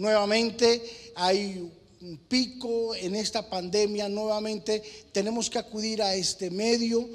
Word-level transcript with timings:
nuevamente 0.00 1.12
hay 1.14 1.70
un 2.00 2.16
pico 2.16 2.94
en 2.94 3.14
esta 3.14 3.48
pandemia, 3.48 4.08
nuevamente 4.08 4.82
tenemos 5.12 5.50
que 5.50 5.58
acudir 5.58 6.02
a 6.02 6.14
este 6.14 6.50
medio, 6.50 7.06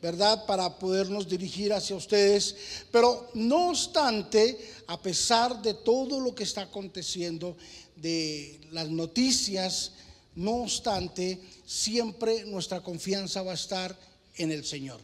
¿verdad? 0.00 0.46
Para 0.46 0.78
podernos 0.78 1.28
dirigir 1.28 1.70
hacia 1.74 1.96
ustedes. 1.96 2.56
Pero 2.90 3.30
no 3.34 3.68
obstante, 3.68 4.58
a 4.86 4.98
pesar 4.98 5.60
de 5.60 5.74
todo 5.74 6.18
lo 6.18 6.34
que 6.34 6.44
está 6.44 6.62
aconteciendo, 6.62 7.58
de 7.96 8.58
las 8.72 8.88
noticias, 8.88 9.92
no 10.34 10.62
obstante, 10.62 11.38
siempre 11.66 12.46
nuestra 12.46 12.80
confianza 12.80 13.42
va 13.42 13.50
a 13.52 13.56
estar 13.56 13.94
en 14.36 14.50
el 14.50 14.64
Señor. 14.64 15.02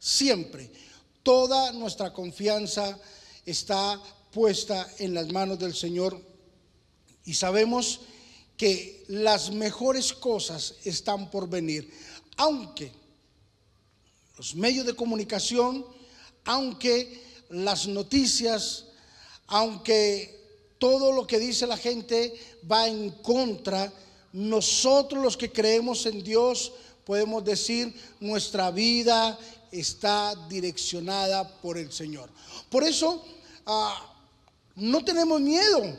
Siempre. 0.00 0.68
Toda 1.22 1.70
nuestra 1.70 2.12
confianza 2.12 2.98
está 3.46 4.02
puesta 4.34 4.92
en 4.98 5.14
las 5.14 5.30
manos 5.32 5.60
del 5.60 5.74
Señor 5.74 6.20
y 7.24 7.34
sabemos 7.34 8.00
que 8.56 9.04
las 9.08 9.52
mejores 9.52 10.12
cosas 10.12 10.74
están 10.84 11.30
por 11.30 11.48
venir, 11.48 11.90
aunque 12.36 12.92
los 14.36 14.56
medios 14.56 14.84
de 14.84 14.94
comunicación, 14.94 15.86
aunque 16.44 17.22
las 17.48 17.86
noticias, 17.86 18.86
aunque 19.46 20.42
todo 20.78 21.12
lo 21.12 21.26
que 21.26 21.38
dice 21.38 21.66
la 21.66 21.76
gente 21.76 22.34
va 22.70 22.88
en 22.88 23.10
contra, 23.10 23.92
nosotros 24.32 25.22
los 25.22 25.36
que 25.36 25.52
creemos 25.52 26.06
en 26.06 26.24
Dios 26.24 26.72
podemos 27.04 27.44
decir 27.44 27.94
nuestra 28.18 28.72
vida 28.72 29.38
está 29.70 30.34
direccionada 30.48 31.60
por 31.60 31.78
el 31.78 31.92
Señor. 31.92 32.30
Por 32.68 32.82
eso 32.82 33.24
ah, 33.66 34.13
no 34.76 35.04
tenemos 35.04 35.40
miedo. 35.40 35.96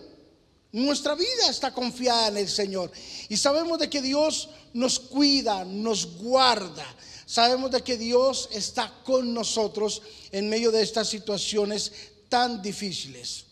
Nuestra 0.72 1.16
vida 1.16 1.50
está 1.50 1.74
confiada 1.74 2.28
en 2.28 2.38
el 2.38 2.50
Señor. 2.50 2.92
Y 3.30 3.38
sabemos 3.38 3.80
de 3.80 3.90
que 3.90 4.02
Dios 4.02 4.50
nos 4.74 5.00
cuida, 5.00 5.64
nos 5.64 6.18
guarda. 6.18 6.86
Sabemos 7.26 7.72
de 7.72 7.82
que 7.82 7.98
Dios 7.98 8.50
está 8.52 8.94
con 9.04 9.34
nosotros 9.34 10.02
en 10.32 10.50
medio 10.50 10.72
de 10.72 10.84
estas 10.84 11.08
situaciones 11.08 11.92
tan 12.30 12.62
difíciles. 12.62 13.46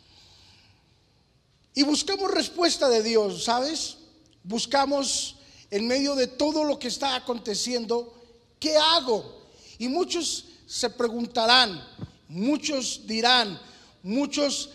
Y 1.74 1.84
buscamos 1.84 2.30
respuesta 2.30 2.90
de 2.90 3.02
Dios, 3.02 3.46
¿sabes? 3.46 3.98
Buscamos 4.44 5.38
en 5.72 5.88
medio 5.88 6.14
de 6.16 6.28
todo 6.28 6.64
lo 6.64 6.78
que 6.78 6.90
está 6.90 7.16
aconteciendo, 7.16 8.14
¿qué 8.60 8.78
hago? 8.78 9.44
Y 9.80 9.88
muchos 9.88 10.46
se 10.68 10.90
preguntarán, 10.90 11.84
muchos 12.28 13.08
dirán, 13.08 13.60
muchos 14.04 14.70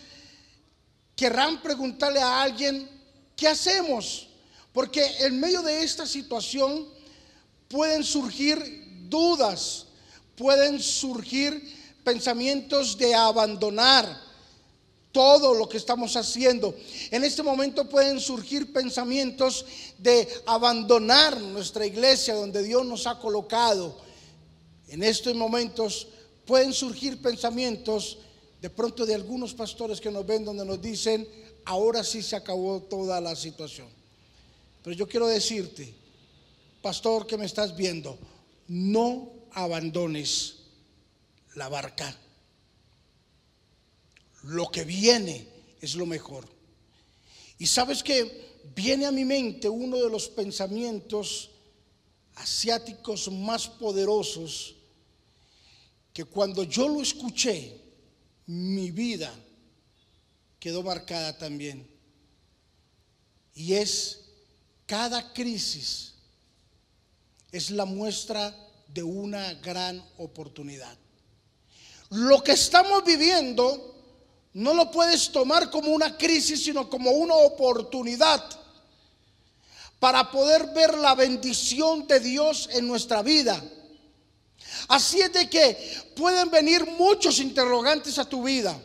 querrán 1.19 1.61
preguntarle 1.61 2.21
a 2.21 2.43
alguien, 2.43 2.89
¿qué 3.35 3.49
hacemos? 3.49 4.29
Porque 4.73 5.05
en 5.19 5.41
medio 5.41 5.63
de 5.63 5.83
esta 5.83 6.07
situación 6.07 6.87
pueden 7.67 8.05
surgir 8.05 8.61
dudas, 9.09 9.87
pueden 10.37 10.81
surgir 10.81 11.61
pensamientos 12.05 12.97
de 12.97 13.17
abandonar 13.17 14.29
todo 15.11 15.55
lo 15.55 15.69
que 15.69 15.79
estamos 15.79 16.15
haciendo. 16.15 16.77
En 17.11 17.25
este 17.25 17.43
momento 17.43 17.89
pueden 17.89 18.21
surgir 18.21 18.73
pensamientos 18.73 19.67
de 19.99 20.29
abandonar 20.47 21.37
nuestra 21.41 21.85
iglesia 21.85 22.35
donde 22.35 22.63
Dios 22.63 22.87
nos 22.87 23.09
ha 23.09 23.19
colocado. 23.19 23.99
En 24.87 25.03
estos 25.03 25.35
momentos 25.35 26.07
pueden 26.47 26.73
surgir 26.73 27.21
pensamientos 27.21 28.19
de 28.61 28.71
pronto 28.71 29.07
de 29.07 29.15
algunos 29.15 29.55
pastores 29.55 30.01
que 30.01 30.11
nos 30.11 30.27
ven 30.27 30.45
donde 30.45 30.65
nos 30.65 30.81
dicen, 30.81 31.29
ahora 31.65 32.03
sí 32.03 32.23
se 32.23 32.37
acabó 32.37 32.81
toda 32.83 33.21
la 33.21 33.37
situación. 33.37 33.89
Pero 34.83 34.97
yo 34.97 35.09
quiero 35.09 35.27
decirte, 35.27 35.95
pastor 36.83 37.27
que 37.27 37.37
me 37.37 37.47
estás 37.47 37.77
viendo, 37.77 38.19
no 38.69 39.31
abandones 39.53 40.57
la 41.55 41.69
barca. 41.69 42.17
Lo 44.45 44.71
que 44.71 44.85
viene 44.85 45.47
es 45.81 45.95
lo 45.95 46.07
mejor. 46.07 46.49
Y 47.59 47.67
sabes 47.67 48.03
que 48.03 48.63
viene 48.75 49.07
a 49.07 49.13
mi 49.13 49.25
mente 49.25 49.69
uno 49.69 49.97
de 49.97 50.11
los 50.11 50.29
pensamientos 50.29 51.51
asiáticos 52.37 53.31
más 53.31 53.69
poderosos 53.69 54.77
que 56.13 56.25
cuando 56.25 56.63
yo 56.63 56.89
lo 56.89 57.03
escuché, 57.03 57.88
mi 58.49 58.91
vida 58.91 59.33
quedó 60.59 60.83
marcada 60.83 61.37
también. 61.37 61.87
Y 63.55 63.75
es 63.75 64.21
cada 64.87 65.33
crisis 65.35 66.15
es 67.53 67.71
la 67.71 67.85
muestra 67.85 68.55
de 68.89 69.03
una 69.03 69.55
gran 69.55 70.03
oportunidad. 70.17 70.97
Lo 72.11 72.43
que 72.43 72.53
estamos 72.53 73.05
viviendo 73.05 73.95
no 74.55 74.73
lo 74.73 74.91
puedes 74.91 75.31
tomar 75.31 75.71
como 75.71 75.91
una 75.91 76.17
crisis, 76.17 76.65
sino 76.65 76.89
como 76.89 77.11
una 77.11 77.35
oportunidad 77.35 78.45
para 79.99 80.31
poder 80.31 80.69
ver 80.69 80.97
la 80.97 81.15
bendición 81.15 82.07
de 82.07 82.21
Dios 82.21 82.71
en 82.73 82.87
nuestra 82.89 83.23
vida. 83.23 83.63
Así 84.89 85.21
es 85.21 85.33
de 85.33 85.49
que 85.49 86.03
pueden 86.17 86.51
venir 86.51 86.85
muchos 86.87 87.39
interrogantes 87.39 88.19
a 88.19 88.25
tu 88.25 88.43
vida. 88.43 88.77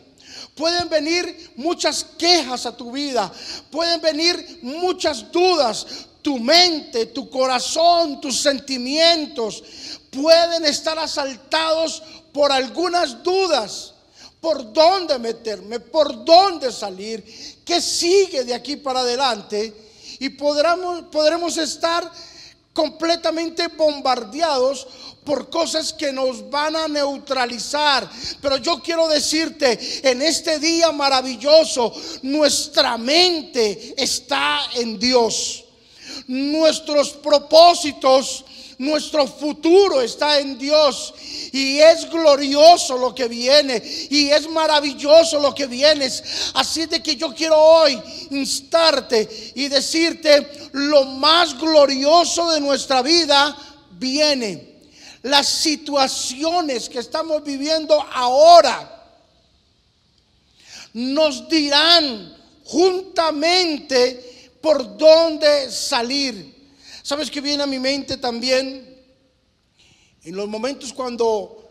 Pueden 0.54 0.88
venir 0.88 1.52
muchas 1.56 2.04
quejas 2.16 2.66
a 2.66 2.76
tu 2.76 2.92
vida. 2.92 3.32
Pueden 3.70 4.00
venir 4.00 4.60
muchas 4.62 5.32
dudas 5.32 5.86
tu 6.22 6.38
mente, 6.38 7.06
tu 7.06 7.28
corazón, 7.28 8.18
tus 8.18 8.40
sentimientos 8.40 9.62
pueden 10.14 10.64
estar 10.64 10.98
asaltados 10.98 12.02
por 12.32 12.52
algunas 12.52 13.22
dudas. 13.22 13.92
¿Por 14.40 14.72
dónde 14.72 15.18
meterme? 15.18 15.80
¿Por 15.80 16.24
dónde 16.24 16.70
salir? 16.70 17.24
¿Qué 17.64 17.80
sigue 17.80 18.44
de 18.44 18.54
aquí 18.54 18.76
para 18.76 19.00
adelante? 19.00 19.74
Y 20.18 20.28
podremos, 20.30 21.04
podremos 21.10 21.56
estar 21.56 22.10
completamente 22.74 23.68
bombardeados 23.68 24.86
por 25.24 25.48
cosas 25.48 25.92
que 25.92 26.12
nos 26.12 26.50
van 26.50 26.76
a 26.76 26.86
neutralizar. 26.86 28.10
Pero 28.42 28.58
yo 28.58 28.82
quiero 28.82 29.08
decirte, 29.08 29.78
en 30.10 30.20
este 30.20 30.58
día 30.58 30.92
maravilloso, 30.92 31.94
nuestra 32.22 32.98
mente 32.98 33.94
está 33.96 34.60
en 34.74 34.98
Dios 34.98 35.64
nuestros 36.26 37.10
propósitos, 37.10 38.44
nuestro 38.78 39.26
futuro 39.26 40.00
está 40.00 40.38
en 40.38 40.58
Dios. 40.58 41.14
Y 41.52 41.78
es 41.78 42.08
glorioso 42.10 42.98
lo 42.98 43.14
que 43.14 43.28
viene. 43.28 43.82
Y 44.10 44.30
es 44.30 44.48
maravilloso 44.48 45.38
lo 45.38 45.54
que 45.54 45.66
viene. 45.66 46.10
Así 46.54 46.86
de 46.86 47.02
que 47.02 47.16
yo 47.16 47.34
quiero 47.34 47.56
hoy 47.56 48.00
instarte 48.30 49.52
y 49.54 49.68
decirte 49.68 50.70
lo 50.72 51.04
más 51.04 51.58
glorioso 51.58 52.50
de 52.52 52.60
nuestra 52.60 53.02
vida 53.02 53.56
viene. 53.92 54.74
Las 55.22 55.48
situaciones 55.48 56.88
que 56.88 56.98
estamos 56.98 57.42
viviendo 57.42 58.00
ahora 58.12 58.90
nos 60.92 61.48
dirán 61.48 62.36
juntamente 62.64 64.50
por 64.60 64.96
dónde 64.96 65.70
salir. 65.70 66.53
¿Sabes 67.04 67.30
que 67.30 67.42
viene 67.42 67.62
a 67.62 67.66
mi 67.66 67.78
mente 67.78 68.16
también? 68.16 68.98
En 70.22 70.34
los 70.34 70.48
momentos 70.48 70.90
cuando 70.90 71.68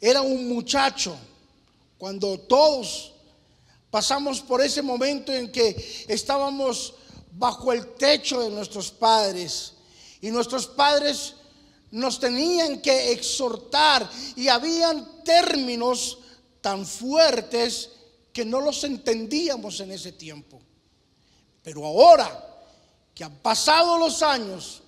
era 0.00 0.22
un 0.22 0.48
muchacho, 0.48 1.16
cuando 1.98 2.38
todos 2.38 3.12
pasamos 3.90 4.40
por 4.40 4.62
ese 4.62 4.82
momento 4.82 5.32
en 5.32 5.50
que 5.50 6.04
estábamos 6.06 6.94
bajo 7.32 7.72
el 7.72 7.94
techo 7.94 8.40
de 8.40 8.50
nuestros 8.50 8.92
padres 8.92 9.72
y 10.20 10.30
nuestros 10.30 10.68
padres 10.68 11.34
nos 11.90 12.20
tenían 12.20 12.80
que 12.80 13.10
exhortar 13.10 14.08
y 14.36 14.46
habían 14.46 15.24
términos 15.24 16.18
tan 16.60 16.86
fuertes 16.86 17.90
que 18.32 18.44
no 18.44 18.60
los 18.60 18.84
entendíamos 18.84 19.80
en 19.80 19.90
ese 19.90 20.12
tiempo. 20.12 20.60
Pero 21.64 21.84
ahora 21.84 22.55
que 23.16 23.24
han 23.24 23.34
pasado 23.36 23.96
los 23.96 24.22
años, 24.22 24.82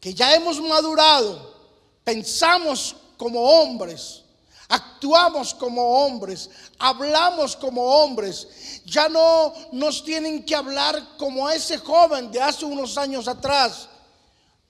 que 0.00 0.14
ya 0.14 0.34
hemos 0.34 0.58
madurado, 0.58 1.54
pensamos 2.02 2.96
como 3.18 3.42
hombres, 3.42 4.22
actuamos 4.70 5.52
como 5.52 5.82
hombres, 5.82 6.48
hablamos 6.78 7.56
como 7.56 7.82
hombres. 7.82 8.80
Ya 8.86 9.10
no 9.10 9.52
nos 9.72 10.02
tienen 10.02 10.46
que 10.46 10.54
hablar 10.54 11.18
como 11.18 11.50
ese 11.50 11.76
joven 11.76 12.32
de 12.32 12.40
hace 12.40 12.64
unos 12.64 12.96
años 12.96 13.28
atrás. 13.28 13.90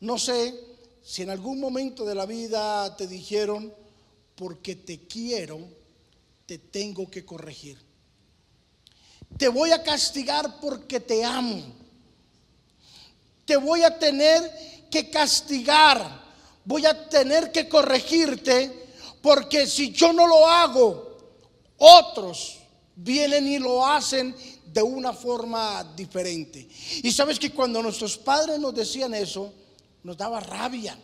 No 0.01 0.19
sé 0.19 0.53
si 1.05 1.23
en 1.23 1.31
algún 1.31 1.61
momento 1.61 2.05
de 2.05 2.17
la 2.17 2.27
vida 2.27 2.97
te 2.97 3.07
dijeron, 3.07 3.73
porque 4.35 4.75
te 4.75 5.07
quiero, 5.07 5.61
te 6.47 6.59
tengo 6.59 7.09
que 7.09 7.25
corregir. 7.25 7.79
te 9.39 9.47
voy 9.47 9.71
a 9.71 9.85
castigar 9.85 10.59
porque 10.61 10.99
te 10.99 11.25
amo. 11.25 11.80
Te 13.51 13.57
voy 13.57 13.83
a 13.83 13.99
tener 13.99 14.87
que 14.89 15.11
castigar. 15.11 16.23
Voy 16.65 16.87
a 16.87 17.09
tener 17.09 17.51
que 17.51 17.69
corregirte 17.69 18.87
porque 19.21 19.67
si 19.67 19.91
yo 19.91 20.13
no 20.13 20.25
lo 20.29 20.47
hago, 20.47 21.19
otros 21.77 22.61
vienen 22.95 23.49
y 23.49 23.59
lo 23.59 23.85
hacen 23.85 24.37
de 24.67 24.81
una 24.81 25.13
forma 25.13 25.83
diferente. 25.97 26.69
Y 27.03 27.11
sabes 27.11 27.41
que 27.41 27.51
cuando 27.51 27.83
nuestros 27.83 28.17
padres 28.17 28.61
nos 28.61 28.73
decían 28.73 29.15
eso, 29.15 29.53
nos 30.05 30.17
daba 30.17 30.39
rabia, 30.39 30.97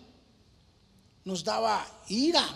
nos 1.25 1.43
daba 1.43 1.85
ira. 2.07 2.47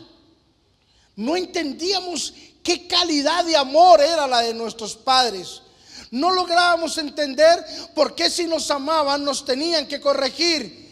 No 1.17 1.37
entendíamos 1.37 2.33
qué 2.63 2.87
calidad 2.87 3.45
de 3.45 3.57
amor 3.57 4.01
era 4.01 4.29
la 4.29 4.43
de 4.43 4.55
nuestros 4.55 4.95
padres. 4.95 5.63
No 6.11 6.33
lográbamos 6.33 6.99
entender 6.99 7.65
por 7.95 8.15
qué 8.15 8.31
si 8.31 8.47
nos 8.47 8.71
amaban 8.71 9.25
nos 9.25 9.45
tenían 9.45 9.87
que 9.87 10.01
corregir. 10.01 10.91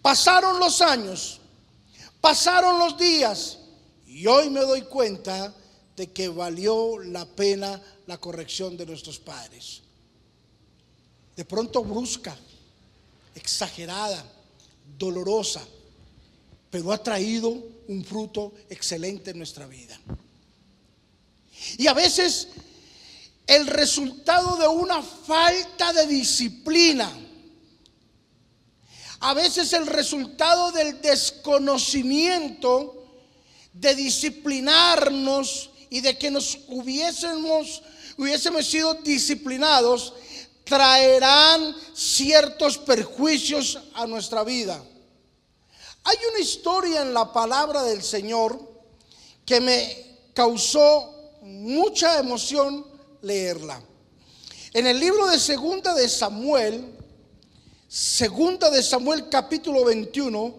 Pasaron 0.00 0.58
los 0.58 0.80
años, 0.80 1.40
pasaron 2.20 2.78
los 2.78 2.96
días 2.96 3.58
y 4.06 4.26
hoy 4.26 4.48
me 4.48 4.60
doy 4.60 4.82
cuenta 4.82 5.54
de 5.96 6.12
que 6.12 6.28
valió 6.28 6.98
la 7.00 7.26
pena 7.26 7.80
la 8.06 8.18
corrección 8.18 8.76
de 8.76 8.86
nuestros 8.86 9.18
padres. 9.18 9.82
De 11.36 11.44
pronto 11.44 11.84
brusca, 11.84 12.36
exagerada, 13.34 14.24
dolorosa, 14.98 15.62
pero 16.70 16.92
ha 16.92 17.02
traído 17.02 17.50
un 17.88 18.04
fruto 18.04 18.52
excelente 18.68 19.32
en 19.32 19.38
nuestra 19.38 19.66
vida. 19.66 19.98
Y 21.76 21.86
a 21.86 21.92
veces 21.92 22.48
el 23.50 23.66
resultado 23.66 24.56
de 24.58 24.68
una 24.68 25.02
falta 25.02 25.92
de 25.92 26.06
disciplina, 26.06 27.10
a 29.18 29.34
veces 29.34 29.72
el 29.72 29.88
resultado 29.88 30.70
del 30.70 31.02
desconocimiento 31.02 32.94
de 33.72 33.96
disciplinarnos 33.96 35.70
y 35.90 36.00
de 36.00 36.16
que 36.16 36.30
nos 36.30 36.60
hubiésemos, 36.68 37.82
hubiésemos 38.16 38.66
sido 38.66 38.94
disciplinados, 38.94 40.14
traerán 40.62 41.74
ciertos 41.92 42.78
perjuicios 42.78 43.80
a 43.94 44.06
nuestra 44.06 44.44
vida. 44.44 44.80
Hay 46.04 46.16
una 46.30 46.38
historia 46.38 47.02
en 47.02 47.12
la 47.12 47.32
palabra 47.32 47.82
del 47.82 48.04
Señor 48.04 48.60
que 49.44 49.60
me 49.60 50.20
causó 50.34 51.32
mucha 51.42 52.20
emoción 52.20 52.89
leerla. 53.22 53.82
En 54.72 54.86
el 54.86 55.00
libro 55.00 55.26
de 55.28 55.38
Segunda 55.38 55.94
de 55.94 56.08
Samuel, 56.08 56.96
Segunda 57.88 58.70
de 58.70 58.82
Samuel 58.82 59.28
capítulo 59.28 59.84
21, 59.84 60.54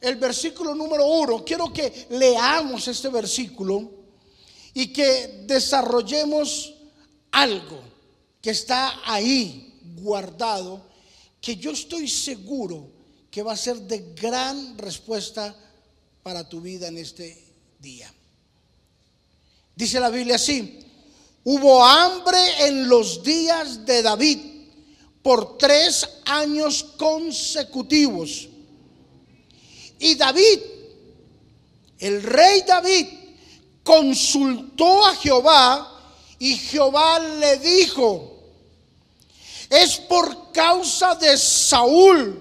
el 0.00 0.16
versículo 0.16 0.74
número 0.74 1.06
1, 1.06 1.44
quiero 1.44 1.72
que 1.72 2.06
leamos 2.10 2.86
este 2.86 3.08
versículo 3.08 3.90
y 4.72 4.92
que 4.92 5.44
desarrollemos 5.46 6.74
algo 7.32 7.80
que 8.40 8.50
está 8.50 9.00
ahí 9.04 9.80
guardado, 9.96 10.86
que 11.40 11.56
yo 11.56 11.72
estoy 11.72 12.08
seguro 12.08 12.90
que 13.30 13.42
va 13.42 13.52
a 13.52 13.56
ser 13.56 13.80
de 13.80 14.12
gran 14.14 14.78
respuesta 14.78 15.56
para 16.22 16.48
tu 16.48 16.60
vida 16.60 16.88
en 16.88 16.98
este 16.98 17.42
día. 17.80 18.12
Dice 19.74 19.98
la 19.98 20.10
Biblia 20.10 20.36
así, 20.36 20.83
hubo 21.44 21.84
hambre 21.84 22.38
en 22.66 22.88
los 22.88 23.22
días 23.22 23.84
de 23.84 24.02
David 24.02 24.38
por 25.22 25.56
tres 25.58 26.08
años 26.24 26.84
consecutivos. 26.96 28.48
Y 29.98 30.14
David, 30.16 30.60
el 31.98 32.22
rey 32.22 32.62
David, 32.66 33.06
consultó 33.82 35.06
a 35.06 35.14
Jehová 35.16 35.90
y 36.38 36.56
Jehová 36.56 37.18
le 37.20 37.58
dijo, 37.58 38.34
es 39.70 39.96
por 39.96 40.52
causa 40.52 41.14
de 41.14 41.36
Saúl 41.36 42.40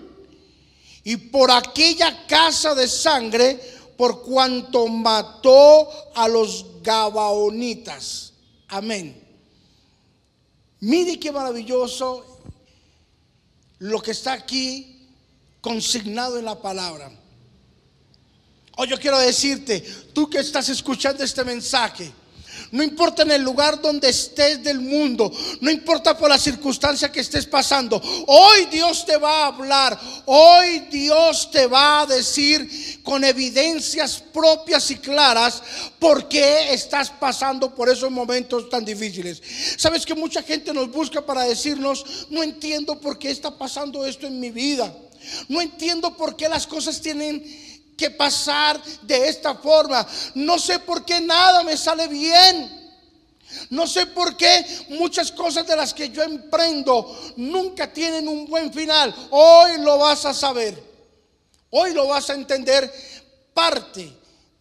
y 1.04 1.18
por 1.18 1.52
aquella 1.52 2.26
casa 2.28 2.74
de 2.76 2.88
sangre 2.88 3.60
por 3.98 4.24
cuanto 4.24 4.88
mató 4.88 5.90
a 6.16 6.28
los 6.28 6.66
Gabaonitas. 6.82 8.33
Amén. 8.68 9.22
Mire 10.80 11.20
qué 11.20 11.32
maravilloso 11.32 12.42
lo 13.80 14.02
que 14.02 14.12
está 14.12 14.34
aquí 14.34 15.10
consignado 15.62 16.38
en 16.38 16.46
la 16.46 16.62
palabra. 16.62 17.12
Hoy 18.76 18.88
yo 18.90 18.98
quiero 18.98 19.20
decirte, 19.20 19.82
tú 20.14 20.30
que 20.30 20.40
estás 20.40 20.68
escuchando 20.70 21.24
este 21.24 21.44
mensaje, 21.44 22.12
no 22.74 22.82
importa 22.82 23.22
en 23.22 23.30
el 23.30 23.44
lugar 23.44 23.80
donde 23.80 24.10
estés 24.10 24.64
del 24.64 24.80
mundo, 24.80 25.32
no 25.62 25.70
importa 25.70 26.18
por 26.18 26.28
la 26.28 26.40
circunstancia 26.40 27.12
que 27.12 27.20
estés 27.20 27.46
pasando, 27.46 28.02
hoy 28.26 28.66
Dios 28.72 29.06
te 29.06 29.16
va 29.16 29.44
a 29.44 29.48
hablar, 29.48 30.00
hoy 30.26 30.80
Dios 30.92 31.52
te 31.52 31.68
va 31.68 32.02
a 32.02 32.06
decir 32.08 33.00
con 33.04 33.24
evidencias 33.24 34.24
propias 34.34 34.90
y 34.90 34.96
claras 34.96 35.62
por 36.00 36.28
qué 36.28 36.74
estás 36.74 37.12
pasando 37.12 37.76
por 37.76 37.90
esos 37.90 38.10
momentos 38.10 38.68
tan 38.70 38.84
difíciles. 38.84 39.40
Sabes 39.78 40.04
que 40.04 40.16
mucha 40.16 40.42
gente 40.42 40.74
nos 40.74 40.92
busca 40.92 41.24
para 41.24 41.44
decirnos, 41.44 42.26
no 42.32 42.42
entiendo 42.42 43.00
por 43.00 43.20
qué 43.20 43.30
está 43.30 43.56
pasando 43.56 44.04
esto 44.04 44.26
en 44.26 44.40
mi 44.40 44.50
vida, 44.50 44.92
no 45.48 45.62
entiendo 45.62 46.18
por 46.18 46.36
qué 46.36 46.50
las 46.50 46.66
cosas 46.66 47.00
tienen 47.00 47.44
que 47.98 48.12
pasar 48.12 48.82
de 49.02 49.30
esta 49.30 49.56
forma. 49.56 50.08
No 50.36 50.58
sé 50.60 50.80
por 50.80 51.06
qué 51.06 51.22
nada 51.22 51.64
me 51.64 51.78
sale 51.78 52.08
bien. 52.08 52.82
No 53.70 53.86
sé 53.88 54.08
por 54.08 54.36
qué 54.36 54.66
muchas 54.90 55.32
cosas 55.32 55.68
de 55.68 55.76
las 55.76 55.94
que 55.94 56.10
yo 56.10 56.24
emprendo 56.24 57.34
nunca 57.38 57.92
tienen 57.92 58.28
un 58.28 58.46
buen 58.48 58.74
final. 58.74 59.14
Hoy 59.30 59.78
lo 59.80 59.98
vas 60.00 60.26
a 60.26 60.34
saber. 60.34 60.82
Hoy 61.70 61.94
lo 61.94 62.08
vas 62.08 62.30
a 62.30 62.34
entender 62.34 62.92
parte 63.54 64.12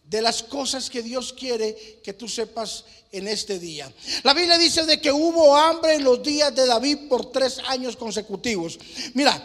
de 0.03 0.21
las 0.21 0.43
cosas 0.43 0.89
que 0.89 1.01
Dios 1.01 1.33
quiere 1.33 1.99
que 2.03 2.13
tú 2.13 2.27
sepas 2.27 2.85
en 3.11 3.27
este 3.27 3.59
día. 3.59 3.91
La 4.23 4.33
Biblia 4.33 4.57
dice 4.57 4.85
de 4.85 4.99
que 4.99 5.11
hubo 5.11 5.55
hambre 5.55 5.95
en 5.95 6.03
los 6.03 6.21
días 6.21 6.53
de 6.53 6.65
David 6.65 7.07
por 7.09 7.31
tres 7.31 7.59
años 7.67 7.95
consecutivos. 7.95 8.77
Mira, 9.13 9.41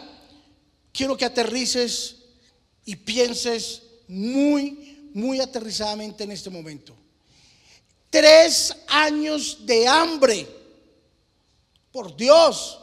quiero 0.91 1.15
que 1.15 1.25
aterrices 1.25 2.15
y 2.89 2.95
pienses 2.95 3.83
muy, 4.07 5.11
muy 5.13 5.39
aterrizadamente 5.39 6.23
en 6.23 6.31
este 6.31 6.49
momento. 6.49 6.95
Tres 8.09 8.75
años 8.87 9.63
de 9.63 9.87
hambre. 9.87 10.47
Por 11.91 12.15
Dios. 12.15 12.79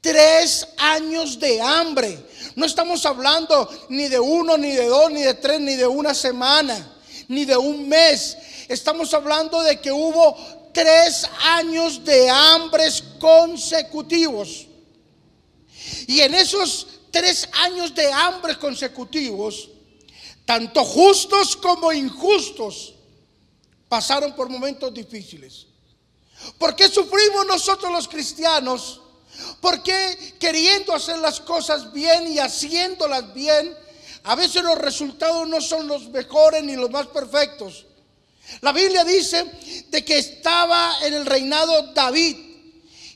Tres 0.00 0.66
años 0.76 1.38
de 1.38 1.60
hambre. 1.60 2.18
No 2.56 2.66
estamos 2.66 3.06
hablando 3.06 3.70
ni 3.90 4.08
de 4.08 4.18
uno, 4.18 4.58
ni 4.58 4.72
de 4.72 4.86
dos, 4.86 5.12
ni 5.12 5.22
de 5.22 5.34
tres, 5.34 5.60
ni 5.60 5.76
de 5.76 5.86
una 5.86 6.12
semana, 6.12 6.96
ni 7.28 7.44
de 7.44 7.56
un 7.56 7.88
mes. 7.88 8.36
Estamos 8.66 9.14
hablando 9.14 9.62
de 9.62 9.80
que 9.80 9.92
hubo 9.92 10.36
tres 10.74 11.30
años 11.44 12.04
de 12.04 12.28
hambres 12.28 13.04
consecutivos. 13.20 14.66
Y 16.08 16.22
en 16.22 16.34
esos 16.34 16.97
tres 17.10 17.48
años 17.64 17.94
de 17.94 18.12
hambre 18.12 18.58
consecutivos, 18.58 19.70
tanto 20.44 20.84
justos 20.84 21.56
como 21.56 21.92
injustos 21.92 22.94
pasaron 23.88 24.34
por 24.34 24.48
momentos 24.48 24.92
difíciles. 24.92 25.66
¿Por 26.58 26.76
qué 26.76 26.88
sufrimos 26.88 27.46
nosotros 27.46 27.92
los 27.92 28.08
cristianos? 28.08 29.00
¿Por 29.60 29.82
qué 29.82 30.36
queriendo 30.38 30.94
hacer 30.94 31.18
las 31.18 31.40
cosas 31.40 31.92
bien 31.92 32.32
y 32.32 32.38
haciéndolas 32.38 33.32
bien, 33.34 33.76
a 34.24 34.34
veces 34.34 34.62
los 34.62 34.78
resultados 34.78 35.48
no 35.48 35.60
son 35.60 35.86
los 35.86 36.08
mejores 36.08 36.62
ni 36.62 36.76
los 36.76 36.90
más 36.90 37.06
perfectos? 37.08 37.86
La 38.60 38.72
Biblia 38.72 39.04
dice 39.04 39.44
de 39.88 40.04
que 40.04 40.18
estaba 40.18 40.96
en 41.02 41.14
el 41.14 41.26
reinado 41.26 41.92
David 41.92 42.47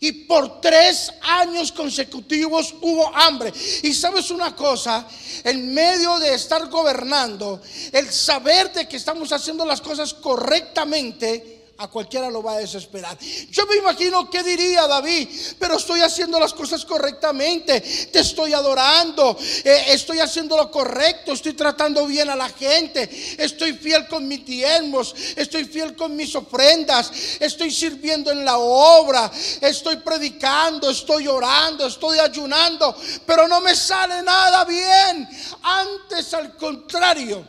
y 0.02 0.10
por 0.10 0.60
tres 0.60 1.12
años 1.20 1.70
consecutivos 1.70 2.74
hubo 2.80 3.14
hambre. 3.14 3.52
Y 3.84 3.94
sabes 3.94 4.32
una 4.32 4.54
cosa, 4.56 5.06
en 5.44 5.72
medio 5.72 6.18
de 6.18 6.34
estar 6.34 6.68
gobernando, 6.68 7.62
el 7.92 8.10
saber 8.10 8.72
de 8.72 8.88
que 8.88 8.96
estamos 8.96 9.30
haciendo 9.30 9.64
las 9.64 9.80
cosas 9.80 10.12
correctamente, 10.12 11.51
a 11.82 11.88
cualquiera 11.88 12.30
lo 12.30 12.42
va 12.42 12.54
a 12.54 12.58
desesperar. 12.58 13.18
Yo 13.50 13.66
me 13.66 13.76
imagino 13.76 14.30
qué 14.30 14.42
diría 14.44 14.86
David, 14.86 15.28
pero 15.58 15.76
estoy 15.76 16.00
haciendo 16.00 16.38
las 16.38 16.54
cosas 16.54 16.84
correctamente, 16.84 17.80
te 17.80 18.20
estoy 18.20 18.52
adorando, 18.52 19.36
eh, 19.64 19.86
estoy 19.88 20.20
haciendo 20.20 20.56
lo 20.56 20.70
correcto, 20.70 21.32
estoy 21.32 21.54
tratando 21.54 22.06
bien 22.06 22.30
a 22.30 22.36
la 22.36 22.48
gente, 22.50 23.10
estoy 23.36 23.72
fiel 23.72 24.06
con 24.06 24.28
mis 24.28 24.46
diezmos, 24.46 25.12
estoy 25.34 25.64
fiel 25.64 25.96
con 25.96 26.14
mis 26.14 26.34
ofrendas, 26.36 27.10
estoy 27.40 27.72
sirviendo 27.72 28.30
en 28.30 28.44
la 28.44 28.58
obra, 28.58 29.30
estoy 29.60 29.96
predicando, 29.96 30.88
estoy 30.88 31.26
orando, 31.26 31.88
estoy 31.88 32.20
ayunando, 32.20 32.94
pero 33.26 33.48
no 33.48 33.60
me 33.60 33.74
sale 33.74 34.22
nada 34.22 34.64
bien. 34.64 35.28
Antes 35.62 36.32
al 36.32 36.56
contrario, 36.56 37.44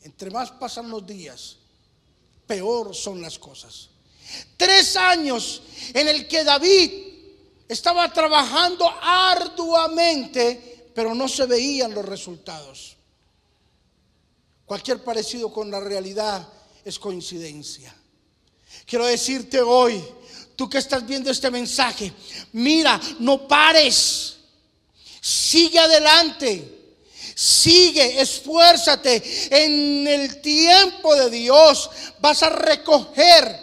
entre 0.00 0.30
más 0.30 0.50
pasan 0.52 0.88
los 0.88 1.06
días, 1.06 1.58
peor 2.46 2.94
son 2.94 3.20
las 3.20 3.38
cosas. 3.38 3.88
Tres 4.56 4.96
años 4.96 5.62
en 5.94 6.08
el 6.08 6.26
que 6.26 6.44
David 6.44 6.90
estaba 7.68 8.12
trabajando 8.12 8.88
arduamente, 9.00 10.90
pero 10.94 11.14
no 11.14 11.28
se 11.28 11.46
veían 11.46 11.94
los 11.94 12.04
resultados. 12.04 12.96
Cualquier 14.64 15.02
parecido 15.02 15.52
con 15.52 15.70
la 15.70 15.80
realidad 15.80 16.46
es 16.84 16.98
coincidencia. 16.98 17.94
Quiero 18.84 19.06
decirte 19.06 19.60
hoy, 19.60 20.02
tú 20.54 20.68
que 20.68 20.78
estás 20.78 21.06
viendo 21.06 21.30
este 21.30 21.50
mensaje, 21.50 22.12
mira, 22.52 23.00
no 23.20 23.46
pares, 23.46 24.36
sigue 25.20 25.78
adelante. 25.78 26.75
Sigue, 27.38 28.18
esfuérzate. 28.18 29.22
En 29.50 30.08
el 30.08 30.40
tiempo 30.40 31.14
de 31.14 31.28
Dios 31.28 31.90
vas 32.18 32.42
a 32.42 32.48
recoger 32.48 33.60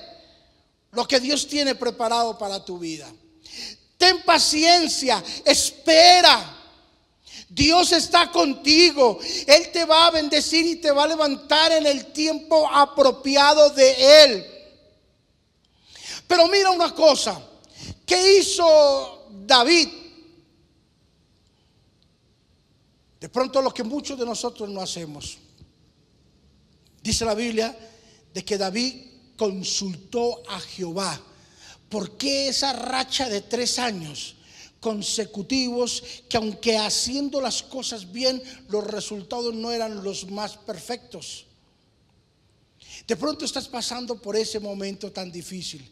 lo 0.91 1.07
que 1.07 1.19
Dios 1.19 1.47
tiene 1.47 1.73
preparado 1.73 2.37
para 2.37 2.63
tu 2.63 2.77
vida. 2.77 3.11
Ten 3.97 4.21
paciencia, 4.21 5.23
espera. 5.43 6.55
Dios 7.49 7.91
está 7.93 8.31
contigo. 8.31 9.17
Él 9.47 9.71
te 9.71 9.85
va 9.85 10.05
a 10.05 10.11
bendecir 10.11 10.67
y 10.67 10.75
te 10.75 10.91
va 10.91 11.05
a 11.05 11.07
levantar 11.07 11.71
en 11.71 11.87
el 11.87 12.13
tiempo 12.13 12.69
apropiado 12.71 13.71
de 13.71 14.23
Él. 14.23 14.45
Pero 16.27 16.47
mira 16.47 16.69
una 16.69 16.93
cosa, 16.93 17.41
¿qué 18.05 18.37
hizo 18.37 19.29
David? 19.31 20.02
De 23.23 23.29
pronto 23.29 23.61
lo 23.61 23.73
que 23.73 23.85
muchos 23.85 24.19
de 24.19 24.25
nosotros 24.25 24.69
no 24.69 24.81
hacemos. 24.81 25.37
Dice 27.01 27.23
la 27.23 27.33
Biblia 27.33 27.73
de 28.33 28.43
que 28.43 28.57
David 28.57 28.95
consultó 29.37 30.43
a 30.49 30.59
Jehová. 30.59 31.21
¿Por 31.87 32.17
qué 32.17 32.49
esa 32.49 32.73
racha 32.73 33.29
de 33.29 33.39
tres 33.39 33.79
años 33.79 34.35
consecutivos 34.81 36.03
que 36.27 36.35
aunque 36.35 36.77
haciendo 36.77 37.39
las 37.39 37.63
cosas 37.63 38.11
bien, 38.11 38.43
los 38.67 38.83
resultados 38.83 39.53
no 39.53 39.71
eran 39.71 40.03
los 40.03 40.29
más 40.29 40.57
perfectos? 40.57 41.45
De 43.07 43.15
pronto 43.15 43.45
estás 43.45 43.69
pasando 43.69 44.21
por 44.21 44.35
ese 44.35 44.59
momento 44.59 45.13
tan 45.13 45.31
difícil. 45.31 45.89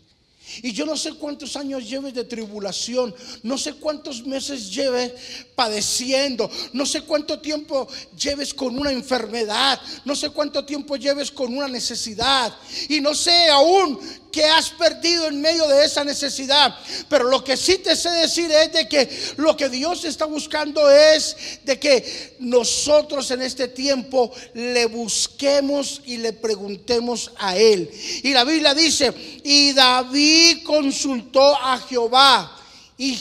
Y 0.64 0.74
yo 0.74 0.86
no 0.86 0.98
sé 0.98 1.14
cuántos 1.14 1.56
años 1.56 1.88
lleves 1.88 2.14
de 2.14 2.24
tribulación, 2.24 3.16
no 3.44 3.58
sé 3.58 3.74
cuántos 3.74 4.26
meses 4.26 4.72
lleves 4.72 5.14
padeciendo, 5.56 6.50
no 6.74 6.86
sé 6.86 7.02
cuánto 7.02 7.40
tiempo 7.40 7.88
lleves 8.18 8.54
con 8.54 8.78
una 8.78 8.92
enfermedad, 8.92 9.80
no 10.04 10.16
sé 10.16 10.30
cuánto 10.32 10.66
tiempo 10.66 10.96
lleves 10.98 11.32
con 11.32 11.56
una 11.56 11.68
necesidad. 11.68 12.54
Y 12.90 13.00
no 13.00 13.16
sé 13.16 13.50
aún 13.50 14.00
que 14.32 14.46
has 14.46 14.70
perdido 14.70 15.28
en 15.28 15.42
medio 15.42 15.68
de 15.68 15.86
esa 15.86 16.04
necesidad. 16.04 16.76
Pero 17.10 17.26
lo 17.26 17.44
que 17.44 17.58
sí 17.58 17.80
te 17.80 17.96
sé 17.96 18.10
decir 18.10 18.52
es 18.52 18.72
de 18.72 18.88
que 18.88 19.10
lo 19.38 19.56
que 19.58 19.70
Dios 19.70 20.06
está 20.06 20.26
buscando 20.26 20.90
es 20.90 21.36
de 21.64 21.80
que 21.80 22.38
nosotros 22.40 23.30
en 23.32 23.42
este 23.42 23.68
tiempo 23.68 24.32
le 24.54 24.86
busquemos 24.86 26.02
y 26.06 26.18
le 26.18 26.34
preguntemos 26.34 27.32
a 27.38 27.58
Él. 27.58 27.92
Y 28.24 28.34
la 28.34 28.44
Biblia 28.44 28.74
dice, 28.74 29.14
y 29.44 29.74
David 29.74 30.64
consultó 30.64 31.56
a 31.56 31.78
Jehová 31.80 32.58
y 32.98 33.18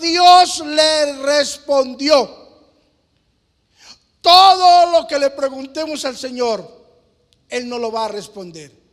Dios 0.00 0.62
le 0.66 1.22
respondió. 1.22 2.42
Todo 4.20 4.90
lo 4.90 5.06
que 5.06 5.18
le 5.18 5.30
preguntemos 5.30 6.04
al 6.04 6.16
Señor, 6.16 6.66
Él 7.48 7.68
no 7.68 7.78
lo 7.78 7.92
va 7.92 8.06
a 8.06 8.08
responder. 8.08 8.83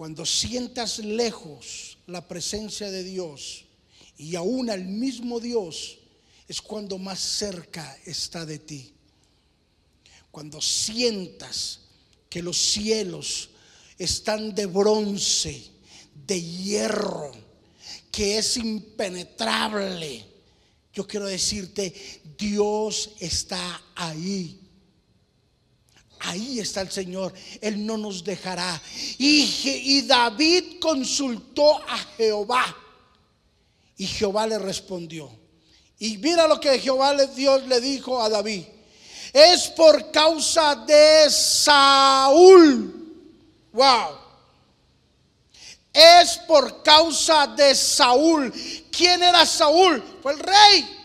Cuando 0.00 0.24
sientas 0.24 0.98
lejos 1.00 1.98
la 2.06 2.26
presencia 2.26 2.90
de 2.90 3.04
Dios 3.04 3.66
y 4.16 4.34
aún 4.34 4.70
al 4.70 4.86
mismo 4.86 5.40
Dios, 5.40 5.98
es 6.48 6.62
cuando 6.62 6.96
más 6.96 7.18
cerca 7.20 7.98
está 8.06 8.46
de 8.46 8.58
ti. 8.60 8.94
Cuando 10.30 10.62
sientas 10.62 11.80
que 12.30 12.40
los 12.40 12.56
cielos 12.56 13.50
están 13.98 14.54
de 14.54 14.64
bronce, 14.64 15.64
de 16.26 16.40
hierro, 16.40 17.32
que 18.10 18.38
es 18.38 18.56
impenetrable. 18.56 20.24
Yo 20.94 21.06
quiero 21.06 21.26
decirte, 21.26 21.92
Dios 22.38 23.10
está 23.20 23.82
ahí. 23.94 24.59
Ahí 26.20 26.60
está 26.60 26.82
el 26.82 26.90
Señor, 26.90 27.32
Él 27.60 27.84
no 27.84 27.96
nos 27.96 28.22
dejará. 28.22 28.80
Y, 29.18 30.02
David 30.02 30.78
consultó 30.80 31.76
a 31.88 31.98
Jehová 32.16 32.76
y 33.96 34.06
Jehová 34.06 34.46
le 34.46 34.58
respondió. 34.58 35.30
Y 35.98 36.18
mira 36.18 36.46
lo 36.46 36.60
que 36.60 36.78
Jehová 36.78 37.14
le, 37.14 37.26
Dios 37.28 37.66
le 37.66 37.80
dijo 37.80 38.20
a 38.20 38.28
David. 38.28 38.64
Es 39.32 39.68
por 39.68 40.10
causa 40.10 40.74
de 40.74 41.30
Saúl. 41.30 42.94
Wow. 43.72 44.18
Es 45.92 46.38
por 46.46 46.82
causa 46.82 47.46
de 47.46 47.74
Saúl. 47.74 48.52
¿Quién 48.90 49.22
era 49.22 49.46
Saúl? 49.46 50.02
Fue 50.22 50.32
el 50.32 50.38
rey. 50.38 50.98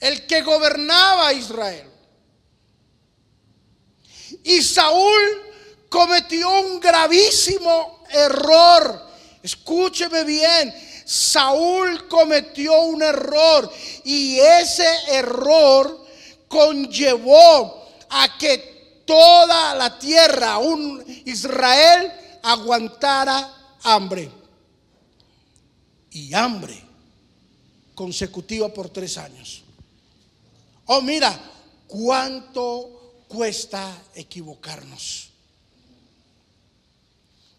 El 0.00 0.26
que 0.26 0.42
gobernaba 0.42 1.32
Israel. 1.32 1.93
Y 4.44 4.62
Saúl 4.62 5.42
cometió 5.88 6.60
un 6.60 6.78
gravísimo 6.78 8.04
error. 8.10 9.08
Escúcheme 9.42 10.22
bien. 10.24 10.74
Saúl 11.04 12.08
cometió 12.08 12.82
un 12.82 13.02
error 13.02 13.70
y 14.04 14.38
ese 14.38 14.86
error 15.08 16.06
conllevó 16.48 17.88
a 18.08 18.38
que 18.38 19.02
toda 19.06 19.74
la 19.74 19.98
tierra, 19.98 20.58
un 20.58 21.04
Israel, 21.26 22.12
aguantara 22.42 23.76
hambre. 23.82 24.30
Y 26.10 26.32
hambre 26.32 26.84
consecutiva 27.94 28.72
por 28.72 28.88
tres 28.88 29.18
años. 29.18 29.62
Oh, 30.86 31.00
mira, 31.00 31.38
cuánto 31.86 33.03
cuesta 33.28 34.02
equivocarnos? 34.14 35.30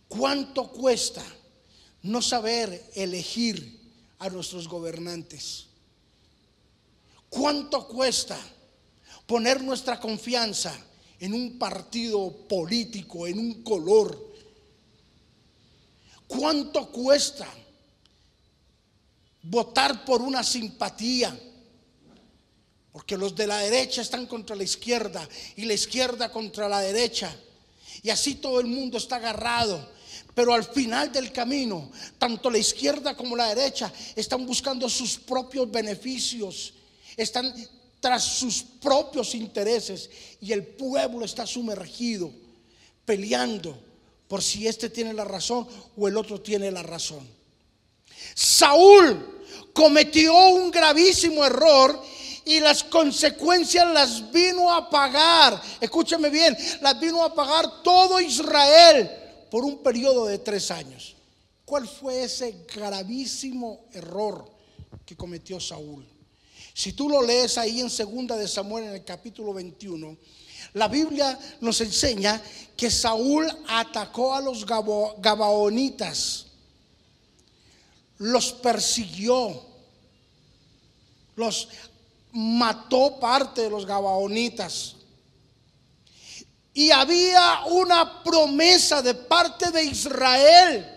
¿Cuánto 0.08 0.68
cuesta 0.72 1.24
no 2.04 2.22
saber 2.22 2.92
elegir 2.96 3.80
a 4.20 4.30
nuestros 4.30 4.68
gobernantes? 4.68 5.66
¿Cuánto 7.30 7.88
cuesta 7.88 8.40
poner 9.26 9.62
nuestra 9.62 10.00
confianza 10.00 10.74
en 11.20 11.34
un 11.34 11.58
partido 11.58 12.32
político, 12.48 13.28
en 13.28 13.40
un 13.40 13.64
color? 13.64 14.34
¿Cuánto 16.28 16.90
cuesta 16.92 17.48
votar 19.44 20.06
por 20.06 20.22
una 20.22 20.44
simpatía? 20.44 21.38
Porque 22.96 23.18
los 23.18 23.36
de 23.36 23.46
la 23.46 23.58
derecha 23.58 24.02
están 24.02 24.26
contra 24.26 24.56
la 24.56 24.64
izquierda 24.64 25.28
y 25.58 25.66
la 25.66 25.74
izquierda 25.74 26.32
contra 26.32 26.70
la 26.70 26.80
derecha. 26.80 27.36
Y 28.02 28.10
así 28.10 28.36
todo 28.36 28.62
el 28.62 28.68
mundo 28.68 28.98
está 28.98 29.18
agarrado. 29.18 29.86
Pero 30.34 30.54
al 30.54 30.64
final 30.64 31.12
del 31.12 31.34
camino, 31.34 31.92
tanto 32.18 32.50
la 32.50 32.58
izquierda 32.58 33.14
como 33.14 33.36
la 33.36 33.54
derecha 33.54 33.92
están 34.16 34.46
buscando 34.46 34.88
sus 34.88 35.18
propios 35.18 35.70
beneficios. 35.70 36.74
Están 37.18 37.54
tras 38.00 38.24
sus 38.24 38.64
propios 38.64 39.36
intereses. 39.36 40.10
Y 40.40 40.54
el 40.54 40.66
pueblo 40.66 41.26
está 41.26 41.46
sumergido, 41.46 42.32
peleando 43.04 43.78
por 44.30 44.42
si 44.42 44.70
este 44.70 44.90
tiene 44.90 45.12
la 45.12 45.26
razón 45.26 45.68
o 45.98 46.08
el 46.08 46.16
otro 46.16 46.40
tiene 46.40 46.72
la 46.72 46.82
razón. 46.82 47.28
Saúl 48.34 49.44
cometió 49.74 50.34
un 50.48 50.72
gravísimo 50.72 51.44
error 51.44 52.15
y 52.46 52.60
las 52.60 52.84
consecuencias 52.84 53.92
las 53.92 54.32
vino 54.32 54.72
a 54.72 54.88
pagar. 54.90 55.60
Escúchame 55.82 56.30
bien, 56.30 56.56
las 56.82 57.00
vino 57.00 57.24
a 57.24 57.34
pagar 57.34 57.82
todo 57.84 58.22
Israel 58.22 59.10
por 59.50 59.66
un 59.66 59.82
periodo 59.82 60.28
de 60.28 60.38
tres 60.38 60.70
años. 60.70 61.16
¿Cuál 61.66 61.88
fue 61.88 62.24
ese 62.24 62.66
gravísimo 62.74 63.88
error 63.92 64.48
que 65.04 65.18
cometió 65.18 65.60
Saúl? 65.60 66.06
Si 66.74 66.94
tú 66.94 67.10
lo 67.10 67.22
lees 67.24 67.58
ahí 67.58 67.80
en 67.80 67.90
segunda 67.90 68.38
de 68.38 68.48
Samuel 68.48 68.86
en 68.86 68.94
el 68.96 69.04
capítulo 69.04 69.54
21, 69.54 70.16
la 70.74 70.88
Biblia 70.88 71.40
nos 71.62 71.82
enseña 71.82 72.42
que 72.76 72.92
Saúl 72.92 73.48
atacó 73.68 74.36
a 74.36 74.42
los 74.42 74.66
gabaonitas, 74.66 76.48
los 78.18 78.52
persiguió, 78.52 79.64
los 81.36 81.70
mató 82.36 83.18
parte 83.18 83.62
de 83.62 83.70
los 83.70 83.86
gabaonitas. 83.86 84.96
Y 86.74 86.92
había 86.92 87.62
una 87.68 88.22
promesa 88.24 89.02
de 89.02 89.14
parte 89.14 89.72
de 89.72 89.86
Israel 89.86 90.92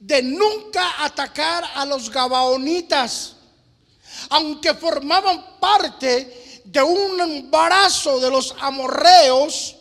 de 0.00 0.20
nunca 0.20 1.04
atacar 1.04 1.64
a 1.76 1.86
los 1.86 2.10
gabaonitas, 2.10 3.36
aunque 4.30 4.74
formaban 4.74 5.60
parte 5.60 6.60
de 6.64 6.82
un 6.82 7.20
embarazo 7.20 8.18
de 8.18 8.28
los 8.28 8.52
amorreos, 8.58 9.76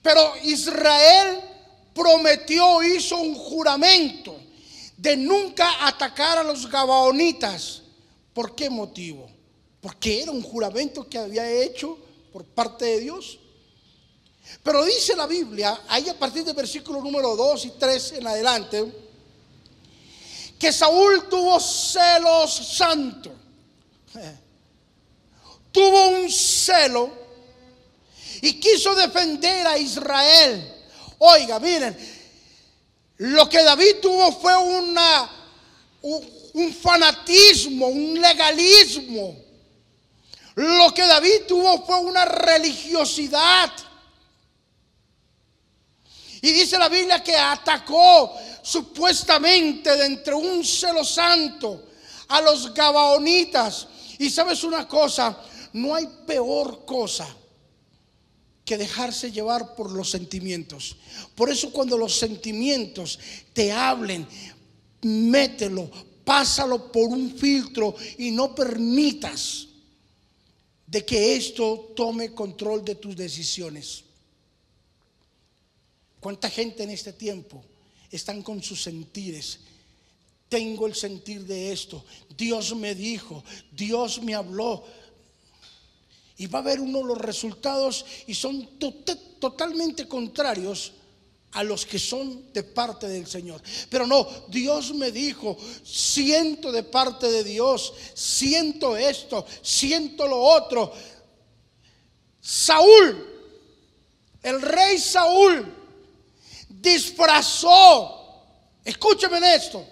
pero 0.00 0.32
Israel 0.42 1.38
prometió, 1.92 2.82
hizo 2.82 3.18
un 3.18 3.34
juramento 3.34 4.40
de 4.96 5.18
nunca 5.18 5.86
atacar 5.86 6.38
a 6.38 6.42
los 6.42 6.66
gabaonitas. 6.66 7.82
¿Por 8.32 8.54
qué 8.54 8.70
motivo? 8.70 9.39
Porque 9.80 10.22
era 10.22 10.30
un 10.30 10.42
juramento 10.42 11.08
que 11.08 11.18
había 11.18 11.50
hecho 11.50 11.98
por 12.32 12.44
parte 12.44 12.84
de 12.84 13.00
Dios. 13.00 13.38
Pero 14.62 14.84
dice 14.84 15.16
la 15.16 15.26
Biblia, 15.26 15.82
ahí 15.88 16.08
a 16.08 16.18
partir 16.18 16.44
del 16.44 16.54
versículo 16.54 17.00
número 17.00 17.36
2 17.36 17.64
y 17.66 17.70
3 17.70 18.12
en 18.12 18.26
adelante, 18.26 18.92
que 20.58 20.72
Saúl 20.72 21.28
tuvo 21.28 21.58
celos 21.60 22.54
santo. 22.76 23.32
Tuvo 25.72 26.08
un 26.08 26.28
celo 26.28 27.12
y 28.42 28.58
quiso 28.58 28.92
defender 28.96 29.68
a 29.68 29.78
Israel. 29.78 30.74
Oiga, 31.18 31.60
miren, 31.60 31.96
lo 33.18 33.48
que 33.48 33.62
David 33.62 34.00
tuvo 34.02 34.32
fue 34.32 34.56
una, 34.56 35.30
un 36.02 36.74
fanatismo, 36.74 37.86
un 37.86 38.20
legalismo. 38.20 39.49
Lo 40.60 40.92
que 40.92 41.06
David 41.06 41.46
tuvo 41.48 41.86
fue 41.86 42.00
una 42.00 42.26
religiosidad. 42.26 43.72
Y 46.42 46.52
dice 46.52 46.76
la 46.76 46.90
Biblia 46.90 47.22
que 47.22 47.34
atacó 47.34 48.34
supuestamente 48.60 49.96
de 49.96 50.04
entre 50.04 50.34
un 50.34 50.62
celo 50.62 51.02
santo 51.02 51.86
a 52.28 52.42
los 52.42 52.74
gabaonitas. 52.74 53.86
Y 54.18 54.28
sabes 54.28 54.62
una 54.62 54.86
cosa, 54.86 55.38
no 55.72 55.94
hay 55.94 56.06
peor 56.26 56.84
cosa 56.84 57.26
que 58.62 58.76
dejarse 58.76 59.32
llevar 59.32 59.74
por 59.74 59.90
los 59.92 60.10
sentimientos. 60.10 60.94
Por 61.34 61.48
eso 61.48 61.72
cuando 61.72 61.96
los 61.96 62.18
sentimientos 62.18 63.18
te 63.54 63.72
hablen, 63.72 64.28
mételo, 65.00 65.90
pásalo 66.22 66.92
por 66.92 67.08
un 67.08 67.34
filtro 67.34 67.94
y 68.18 68.30
no 68.30 68.54
permitas 68.54 69.69
de 70.90 71.06
que 71.06 71.36
esto 71.36 71.92
tome 71.94 72.34
control 72.34 72.84
de 72.84 72.96
tus 72.96 73.14
decisiones. 73.14 74.02
¿Cuánta 76.18 76.50
gente 76.50 76.82
en 76.82 76.90
este 76.90 77.12
tiempo 77.12 77.62
están 78.10 78.42
con 78.42 78.60
sus 78.60 78.82
sentires? 78.82 79.60
Tengo 80.48 80.88
el 80.88 80.96
sentir 80.96 81.46
de 81.46 81.72
esto. 81.72 82.04
Dios 82.36 82.74
me 82.74 82.96
dijo, 82.96 83.44
Dios 83.70 84.20
me 84.20 84.34
habló. 84.34 84.84
Y 86.36 86.48
va 86.48 86.58
a 86.58 86.62
ver 86.62 86.80
uno 86.80 87.04
los 87.04 87.18
resultados 87.18 88.04
y 88.26 88.34
son 88.34 88.68
totalmente 89.38 90.08
contrarios 90.08 90.92
a 91.52 91.64
los 91.64 91.84
que 91.84 91.98
son 91.98 92.52
de 92.52 92.62
parte 92.62 93.08
del 93.08 93.26
Señor. 93.26 93.60
Pero 93.88 94.06
no, 94.06 94.26
Dios 94.48 94.94
me 94.94 95.10
dijo, 95.10 95.56
siento 95.82 96.70
de 96.70 96.84
parte 96.84 97.30
de 97.30 97.42
Dios, 97.42 97.92
siento 98.14 98.96
esto, 98.96 99.44
siento 99.62 100.28
lo 100.28 100.40
otro. 100.40 100.92
Saúl, 102.40 103.26
el 104.42 104.62
rey 104.62 104.98
Saúl, 104.98 105.74
disfrazó, 106.68 108.44
escúcheme 108.84 109.54
esto, 109.54 109.84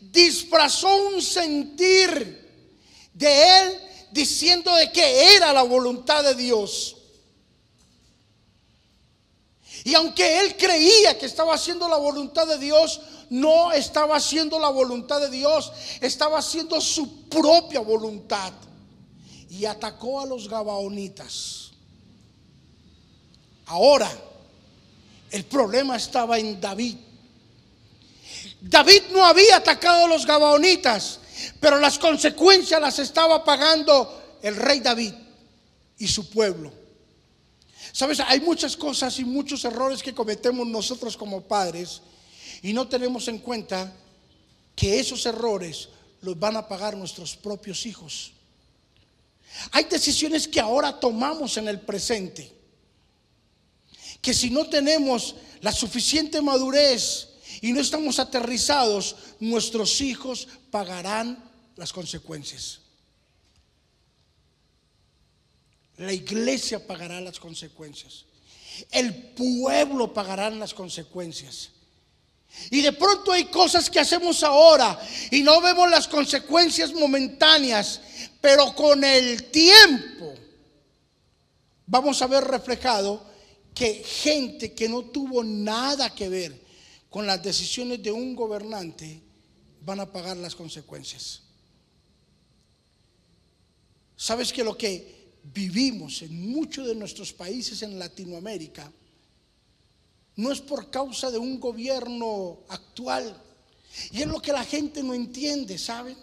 disfrazó 0.00 1.08
un 1.08 1.20
sentir 1.20 2.44
de 3.12 3.60
él 3.60 3.80
diciendo 4.12 4.72
de 4.76 4.92
que 4.92 5.34
era 5.34 5.52
la 5.52 5.62
voluntad 5.62 6.22
de 6.22 6.36
Dios. 6.36 6.96
Y 9.84 9.94
aunque 9.94 10.40
él 10.40 10.56
creía 10.56 11.18
que 11.18 11.26
estaba 11.26 11.54
haciendo 11.54 11.86
la 11.86 11.98
voluntad 11.98 12.46
de 12.46 12.58
Dios, 12.58 13.02
no 13.28 13.70
estaba 13.70 14.16
haciendo 14.16 14.58
la 14.58 14.70
voluntad 14.70 15.20
de 15.20 15.28
Dios, 15.28 15.70
estaba 16.00 16.38
haciendo 16.38 16.80
su 16.80 17.28
propia 17.28 17.80
voluntad. 17.80 18.52
Y 19.50 19.66
atacó 19.66 20.20
a 20.20 20.26
los 20.26 20.48
gabaonitas. 20.48 21.70
Ahora, 23.66 24.10
el 25.30 25.44
problema 25.44 25.96
estaba 25.96 26.38
en 26.38 26.58
David. 26.58 26.96
David 28.62 29.02
no 29.12 29.22
había 29.22 29.56
atacado 29.56 30.06
a 30.06 30.08
los 30.08 30.26
gabaonitas, 30.26 31.20
pero 31.60 31.78
las 31.78 31.98
consecuencias 31.98 32.80
las 32.80 32.98
estaba 32.98 33.44
pagando 33.44 34.38
el 34.42 34.56
rey 34.56 34.80
David 34.80 35.12
y 35.98 36.08
su 36.08 36.30
pueblo. 36.30 36.83
Sabes, 37.94 38.18
hay 38.18 38.40
muchas 38.40 38.76
cosas 38.76 39.20
y 39.20 39.24
muchos 39.24 39.64
errores 39.64 40.02
que 40.02 40.12
cometemos 40.12 40.66
nosotros 40.66 41.16
como 41.16 41.42
padres 41.42 42.02
y 42.60 42.72
no 42.72 42.88
tenemos 42.88 43.28
en 43.28 43.38
cuenta 43.38 43.94
que 44.74 44.98
esos 44.98 45.24
errores 45.26 45.90
los 46.20 46.36
van 46.36 46.56
a 46.56 46.66
pagar 46.66 46.96
nuestros 46.96 47.36
propios 47.36 47.86
hijos. 47.86 48.32
Hay 49.70 49.84
decisiones 49.84 50.48
que 50.48 50.58
ahora 50.58 50.98
tomamos 50.98 51.56
en 51.56 51.68
el 51.68 51.82
presente, 51.82 52.50
que 54.20 54.34
si 54.34 54.50
no 54.50 54.66
tenemos 54.66 55.36
la 55.60 55.70
suficiente 55.70 56.42
madurez 56.42 57.28
y 57.60 57.70
no 57.72 57.80
estamos 57.80 58.18
aterrizados, 58.18 59.14
nuestros 59.38 60.00
hijos 60.00 60.48
pagarán 60.72 61.48
las 61.76 61.92
consecuencias. 61.92 62.80
La 65.98 66.12
iglesia 66.12 66.84
pagará 66.84 67.20
las 67.20 67.38
consecuencias. 67.38 68.24
El 68.90 69.14
pueblo 69.14 70.12
pagará 70.12 70.50
las 70.50 70.74
consecuencias. 70.74 71.70
Y 72.70 72.82
de 72.82 72.92
pronto 72.92 73.32
hay 73.32 73.46
cosas 73.46 73.90
que 73.90 74.00
hacemos 74.00 74.42
ahora 74.42 75.00
y 75.30 75.42
no 75.42 75.60
vemos 75.60 75.90
las 75.90 76.06
consecuencias 76.06 76.92
momentáneas, 76.92 78.00
pero 78.40 78.74
con 78.74 79.02
el 79.02 79.50
tiempo 79.50 80.34
vamos 81.86 82.22
a 82.22 82.26
ver 82.26 82.44
reflejado 82.44 83.24
que 83.74 84.04
gente 84.04 84.72
que 84.72 84.88
no 84.88 85.02
tuvo 85.02 85.42
nada 85.42 86.14
que 86.14 86.28
ver 86.28 86.64
con 87.10 87.26
las 87.26 87.42
decisiones 87.42 88.02
de 88.02 88.12
un 88.12 88.36
gobernante 88.36 89.20
van 89.80 90.00
a 90.00 90.10
pagar 90.10 90.36
las 90.36 90.54
consecuencias. 90.54 91.42
¿Sabes 94.16 94.52
que 94.52 94.64
lo 94.64 94.78
que 94.78 95.23
vivimos 95.52 96.22
en 96.22 96.50
muchos 96.50 96.86
de 96.86 96.94
nuestros 96.94 97.32
países 97.32 97.82
en 97.82 97.98
Latinoamérica 97.98 98.90
no 100.36 100.50
es 100.50 100.60
por 100.60 100.90
causa 100.90 101.30
de 101.30 101.38
un 101.38 101.60
gobierno 101.60 102.58
actual. 102.68 103.40
Y 104.10 104.22
es 104.22 104.26
lo 104.26 104.42
que 104.42 104.52
la 104.52 104.64
gente 104.64 105.02
no 105.02 105.14
entiende, 105.14 105.78
¿saben? 105.78 106.16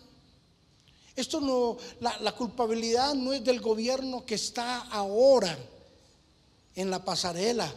Esto 1.16 1.40
no, 1.40 1.78
la, 2.02 2.20
la 2.20 2.34
culpabilidad 2.34 3.14
no 3.14 3.32
es 3.32 3.44
del 3.44 3.62
gobierno 3.62 4.26
que 4.26 4.36
está 4.36 4.80
ahora 4.80 5.58
en 6.76 6.90
la 6.90 7.04
pasarela. 7.04 7.74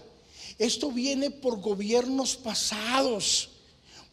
Esto 0.58 0.90
viene 0.90 1.30
por 1.30 1.60
gobiernos 1.60 2.36
pasados. 2.36 3.50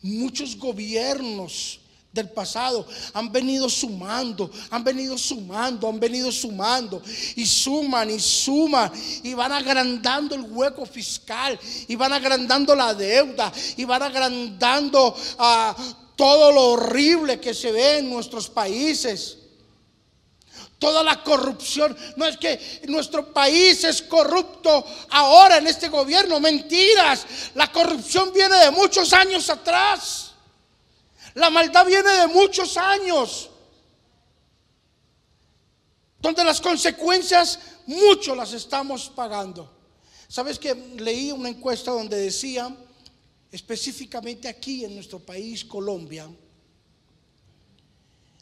Muchos 0.01 0.57
gobiernos 0.57 1.80
del 2.11 2.29
pasado 2.29 2.85
han 3.13 3.31
venido 3.31 3.69
sumando, 3.69 4.51
han 4.69 4.83
venido 4.83 5.17
sumando, 5.17 5.87
han 5.87 5.99
venido 5.99 6.31
sumando 6.31 7.01
y 7.35 7.45
suman 7.45 8.09
y 8.09 8.19
suman 8.19 8.91
y 9.23 9.33
van 9.33 9.51
agrandando 9.53 10.35
el 10.35 10.41
hueco 10.41 10.85
fiscal 10.85 11.57
y 11.87 11.95
van 11.95 12.11
agrandando 12.11 12.75
la 12.75 12.93
deuda 12.93 13.51
y 13.77 13.85
van 13.85 14.03
agrandando 14.03 15.15
a 15.37 15.75
todo 16.15 16.51
lo 16.51 16.71
horrible 16.71 17.39
que 17.39 17.53
se 17.53 17.71
ve 17.71 17.99
en 17.99 18.09
nuestros 18.09 18.49
países. 18.49 19.37
toda 20.77 21.03
la 21.03 21.23
corrupción. 21.23 21.95
No 22.15 22.25
es 22.25 22.37
que 22.37 22.81
nuestro 22.87 23.31
país 23.31 23.83
es 23.83 24.01
corrupto 24.01 24.83
ahora 25.11 25.57
en 25.57 25.67
este 25.67 25.89
gobierno, 25.89 26.39
mentiras. 26.39 27.23
La 27.53 27.71
corrupción 27.71 28.33
viene 28.33 28.57
de 28.57 28.71
muchos 28.71 29.13
años 29.13 29.47
atrás. 29.51 30.30
La 31.35 31.49
maldad 31.49 31.85
viene 31.85 32.09
de 32.09 32.27
muchos 32.27 32.77
años. 32.77 33.49
Donde 36.19 36.43
las 36.43 36.61
consecuencias 36.61 37.59
mucho 37.87 38.35
las 38.35 38.53
estamos 38.53 39.09
pagando. 39.09 39.69
¿Sabes 40.27 40.59
que 40.59 40.73
leí 40.73 41.31
una 41.31 41.49
encuesta 41.49 41.91
donde 41.91 42.17
decía, 42.17 42.73
específicamente 43.51 44.47
aquí 44.47 44.85
en 44.85 44.95
nuestro 44.95 45.19
país, 45.19 45.65
Colombia, 45.65 46.29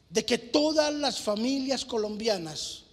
de 0.09 0.25
que 0.25 0.37
todas 0.37 0.93
las 0.93 1.19
familias 1.19 1.85
colombianas 1.85 2.83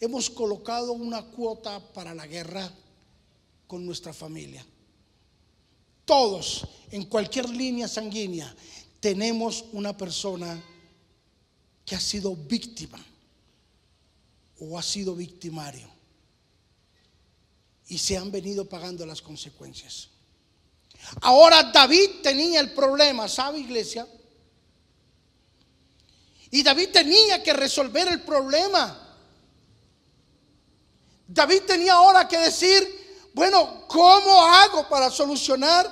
hemos 0.00 0.30
colocado 0.30 0.92
una 0.92 1.22
cuota 1.22 1.80
para 1.92 2.14
la 2.14 2.26
guerra 2.26 2.70
con 3.66 3.84
nuestra 3.84 4.12
familia. 4.12 4.64
Todos, 6.04 6.66
en 6.90 7.06
cualquier 7.06 7.48
línea 7.48 7.88
sanguínea, 7.88 8.54
tenemos 9.00 9.64
una 9.72 9.96
persona 9.96 10.62
que 11.84 11.94
ha 11.94 12.00
sido 12.00 12.34
víctima 12.34 12.98
o 14.60 14.78
ha 14.78 14.82
sido 14.82 15.14
victimario 15.14 15.88
y 17.88 17.98
se 17.98 18.16
han 18.16 18.30
venido 18.30 18.68
pagando 18.68 19.06
las 19.06 19.22
consecuencias. 19.22 20.08
Ahora 21.20 21.62
David 21.64 22.22
tenía 22.22 22.60
el 22.60 22.72
problema, 22.72 23.28
¿sabe 23.28 23.60
iglesia? 23.60 24.08
Y 26.50 26.62
David 26.62 26.88
tenía 26.92 27.42
que 27.42 27.52
resolver 27.52 28.08
el 28.08 28.22
problema. 28.22 29.02
David 31.28 31.62
tenía 31.66 31.94
ahora 31.94 32.26
que 32.26 32.38
decir, 32.38 33.30
bueno, 33.34 33.84
¿cómo 33.86 34.44
hago 34.44 34.88
para 34.88 35.10
solucionar 35.10 35.88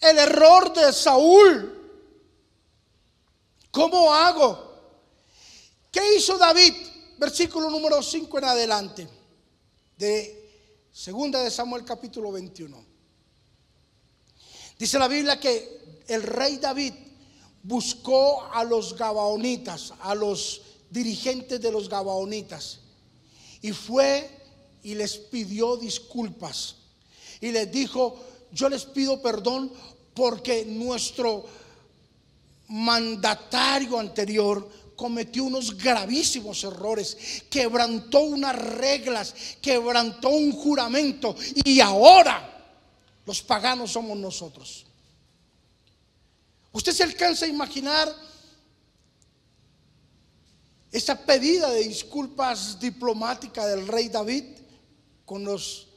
el 0.00 0.18
error 0.18 0.72
de 0.72 0.92
Saúl? 0.92 1.77
¿Cómo 3.78 4.12
hago? 4.12 4.58
¿Qué 5.92 6.16
hizo 6.16 6.36
David? 6.36 6.74
Versículo 7.16 7.70
número 7.70 8.02
5 8.02 8.38
en 8.38 8.44
adelante 8.44 9.08
de 9.96 10.82
segunda 10.92 11.44
de 11.44 11.48
Samuel 11.48 11.84
capítulo 11.84 12.32
21. 12.32 12.76
Dice 14.80 14.98
la 14.98 15.06
Biblia 15.06 15.38
que 15.38 16.02
el 16.08 16.24
rey 16.24 16.56
David 16.56 16.92
buscó 17.62 18.42
a 18.52 18.64
los 18.64 18.96
gabaonitas, 18.96 19.94
a 20.00 20.12
los 20.16 20.60
dirigentes 20.90 21.60
de 21.60 21.70
los 21.70 21.88
gabaonitas, 21.88 22.80
y 23.62 23.70
fue 23.70 24.28
y 24.82 24.96
les 24.96 25.18
pidió 25.18 25.76
disculpas. 25.76 26.74
Y 27.40 27.52
les 27.52 27.70
dijo, 27.70 28.18
yo 28.50 28.68
les 28.68 28.84
pido 28.86 29.22
perdón 29.22 29.72
porque 30.14 30.64
nuestro 30.64 31.46
mandatario 32.68 33.98
anterior 33.98 34.68
cometió 34.96 35.44
unos 35.44 35.76
gravísimos 35.76 36.64
errores, 36.64 37.16
quebrantó 37.48 38.20
unas 38.20 38.56
reglas, 38.56 39.34
quebrantó 39.62 40.30
un 40.30 40.52
juramento 40.52 41.36
y 41.64 41.80
ahora 41.80 42.56
los 43.24 43.42
paganos 43.42 43.92
somos 43.92 44.18
nosotros. 44.18 44.86
¿Usted 46.72 46.92
se 46.92 47.04
alcanza 47.04 47.44
a 47.44 47.48
imaginar 47.48 48.12
esa 50.90 51.24
pedida 51.24 51.70
de 51.70 51.84
disculpas 51.84 52.78
diplomática 52.80 53.66
del 53.66 53.86
rey 53.86 54.08
David 54.08 54.44
con 55.24 55.44
los 55.44 55.88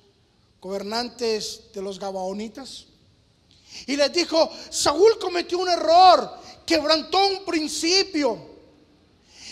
gobernantes 0.59 1.71
de 1.73 1.81
los 1.81 1.99
Gabaonitas? 1.99 2.85
Y 3.87 3.95
les 3.95 4.11
dijo, 4.11 4.51
Saúl 4.69 5.17
cometió 5.19 5.57
un 5.59 5.69
error, 5.69 6.40
quebrantó 6.65 7.27
un 7.27 7.45
principio. 7.45 8.51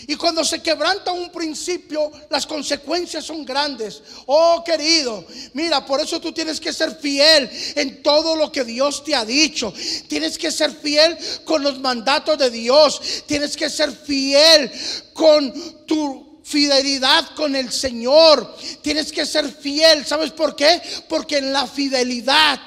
Y 0.06 0.16
cuando 0.16 0.44
se 0.44 0.62
quebranta 0.62 1.12
un 1.12 1.30
principio, 1.30 2.10
las 2.30 2.46
consecuencias 2.46 3.24
son 3.24 3.44
grandes. 3.44 4.02
Oh, 4.26 4.62
querido, 4.64 5.24
mira, 5.52 5.84
por 5.84 6.00
eso 6.00 6.20
tú 6.20 6.32
tienes 6.32 6.58
que 6.58 6.72
ser 6.72 6.96
fiel 6.96 7.50
en 7.76 8.02
todo 8.02 8.34
lo 8.34 8.50
que 8.50 8.64
Dios 8.64 9.04
te 9.04 9.14
ha 9.14 9.24
dicho. 9.24 9.72
Tienes 10.08 10.38
que 10.38 10.50
ser 10.50 10.72
fiel 10.72 11.16
con 11.44 11.62
los 11.62 11.78
mandatos 11.80 12.38
de 12.38 12.50
Dios. 12.50 13.22
Tienes 13.26 13.56
que 13.56 13.68
ser 13.68 13.92
fiel 13.92 14.70
con 15.12 15.86
tu 15.86 16.40
fidelidad 16.44 17.34
con 17.36 17.54
el 17.54 17.70
Señor. 17.70 18.56
Tienes 18.82 19.12
que 19.12 19.26
ser 19.26 19.48
fiel. 19.48 20.06
¿Sabes 20.06 20.30
por 20.30 20.56
qué? 20.56 20.80
Porque 21.08 21.38
en 21.38 21.52
la 21.52 21.66
fidelidad 21.66 22.58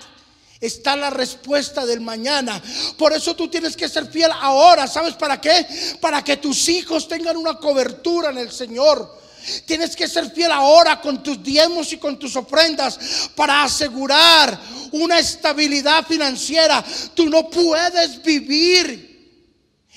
está 0.65 0.95
la 0.95 1.09
respuesta 1.09 1.85
del 1.85 2.01
mañana. 2.01 2.61
Por 2.97 3.13
eso 3.13 3.35
tú 3.35 3.49
tienes 3.49 3.75
que 3.75 3.89
ser 3.89 4.07
fiel 4.07 4.31
ahora. 4.39 4.87
¿Sabes 4.87 5.13
para 5.15 5.39
qué? 5.39 5.65
Para 5.99 6.23
que 6.23 6.37
tus 6.37 6.69
hijos 6.69 7.07
tengan 7.07 7.37
una 7.37 7.57
cobertura 7.57 8.29
en 8.29 8.37
el 8.37 8.51
Señor. 8.51 9.21
Tienes 9.65 9.95
que 9.95 10.07
ser 10.07 10.31
fiel 10.31 10.51
ahora 10.51 11.01
con 11.01 11.21
tus 11.21 11.43
diezmos 11.43 11.91
y 11.91 11.97
con 11.97 12.17
tus 12.17 12.35
ofrendas 12.37 12.97
para 13.35 13.63
asegurar 13.63 14.57
una 14.91 15.19
estabilidad 15.19 16.05
financiera. 16.07 16.83
Tú 17.13 17.29
no 17.29 17.49
puedes 17.49 18.23
vivir 18.23 19.13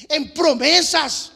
en 0.09 0.35
promesas 0.35 1.31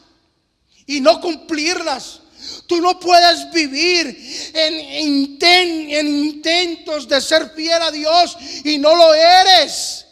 y 0.87 1.01
no 1.01 1.21
cumplirlas. 1.21 2.21
Tú 2.67 2.81
no 2.81 2.99
puedes 2.99 3.51
vivir 3.53 4.53
en, 4.55 6.07
intentos 6.07 7.09
de 7.09 7.21
ser 7.21 7.51
fiel 7.51 7.83
a 7.83 7.91
Dios 7.91 8.37
y 8.65 8.79
no 8.79 8.95
lo 8.95 9.15
eres. 9.15 10.07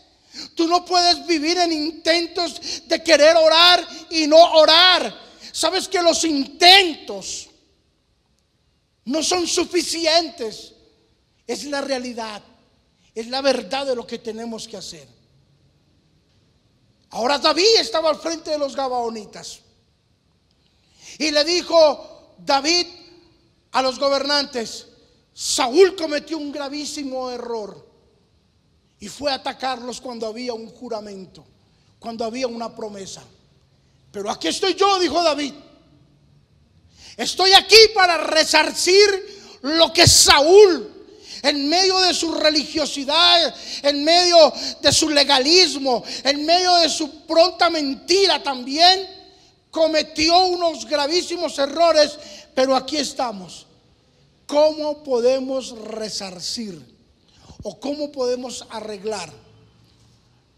Tú 0.55 0.67
no 0.67 0.85
puedes 0.85 1.27
vivir 1.27 1.59
en 1.59 1.73
intentos 1.73 2.83
de 2.87 3.03
querer 3.03 3.37
orar 3.37 3.87
y 4.11 4.27
no 4.27 4.39
orar. 4.55 5.15
Sabes 5.53 5.89
que 5.89 6.03
los 6.03 6.25
intentos 6.25 7.49
no 9.05 9.23
son 9.23 9.47
suficientes. 9.47 10.75
Es 11.47 11.65
la 11.65 11.81
realidad. 11.81 12.43
Es 13.15 13.29
la 13.29 13.41
verdad 13.41 13.87
de 13.87 13.97
lo 13.97 14.07
que 14.07 14.19
tenemos 14.19 14.69
que 14.69 14.77
hacer. 14.77 15.09
Ahora 17.11 17.39
David 17.39 17.79
estaba 17.79 18.11
al 18.11 18.19
frente 18.19 18.51
de 18.51 18.59
los 18.59 18.77
Gabaonitas. 18.77 19.61
Y 21.19 21.31
le 21.31 21.45
dijo, 21.45 22.18
David 22.39 22.87
a 23.73 23.83
los 23.83 23.99
gobernantes, 23.99 24.87
Saúl 25.33 25.95
cometió 25.97 26.39
un 26.39 26.51
gravísimo 26.51 27.31
error 27.31 27.87
y 29.01 29.09
fue 29.09 29.31
a 29.31 29.35
atacarlos 29.35 30.01
cuando 30.01 30.27
había 30.27 30.53
un 30.53 30.69
juramento, 30.69 31.45
cuando 31.99 32.25
había 32.25 32.47
una 32.47 32.75
promesa. 32.75 33.23
Pero 34.11 34.31
aquí 34.31 34.49
estoy 34.49 34.75
yo, 34.75 34.99
dijo 34.99 35.23
David. 35.23 35.55
Estoy 37.17 37.53
aquí 37.53 37.77
para 37.95 38.17
resarcir 38.17 39.59
lo 39.63 39.93
que 39.93 40.07
Saúl, 40.07 40.93
en 41.43 41.69
medio 41.69 41.99
de 42.01 42.15
su 42.15 42.33
religiosidad, 42.35 43.55
en 43.83 44.05
medio 44.05 44.53
de 44.81 44.93
su 44.93 45.09
legalismo, 45.11 46.03
en 46.25 46.45
medio 46.45 46.75
de 46.77 46.89
su 46.89 47.27
pronta 47.27 47.71
mentira 47.71 48.43
también, 48.43 49.18
cometió 49.79 50.37
unos 50.47 50.85
gravísimos 50.87 51.57
errores, 51.57 52.19
pero 52.53 52.75
aquí 52.75 52.97
estamos. 52.97 53.65
¿Cómo 54.45 55.05
podemos 55.05 55.71
resarcir 55.79 56.83
o 57.63 57.79
cómo 57.79 58.11
podemos 58.11 58.67
arreglar 58.71 59.33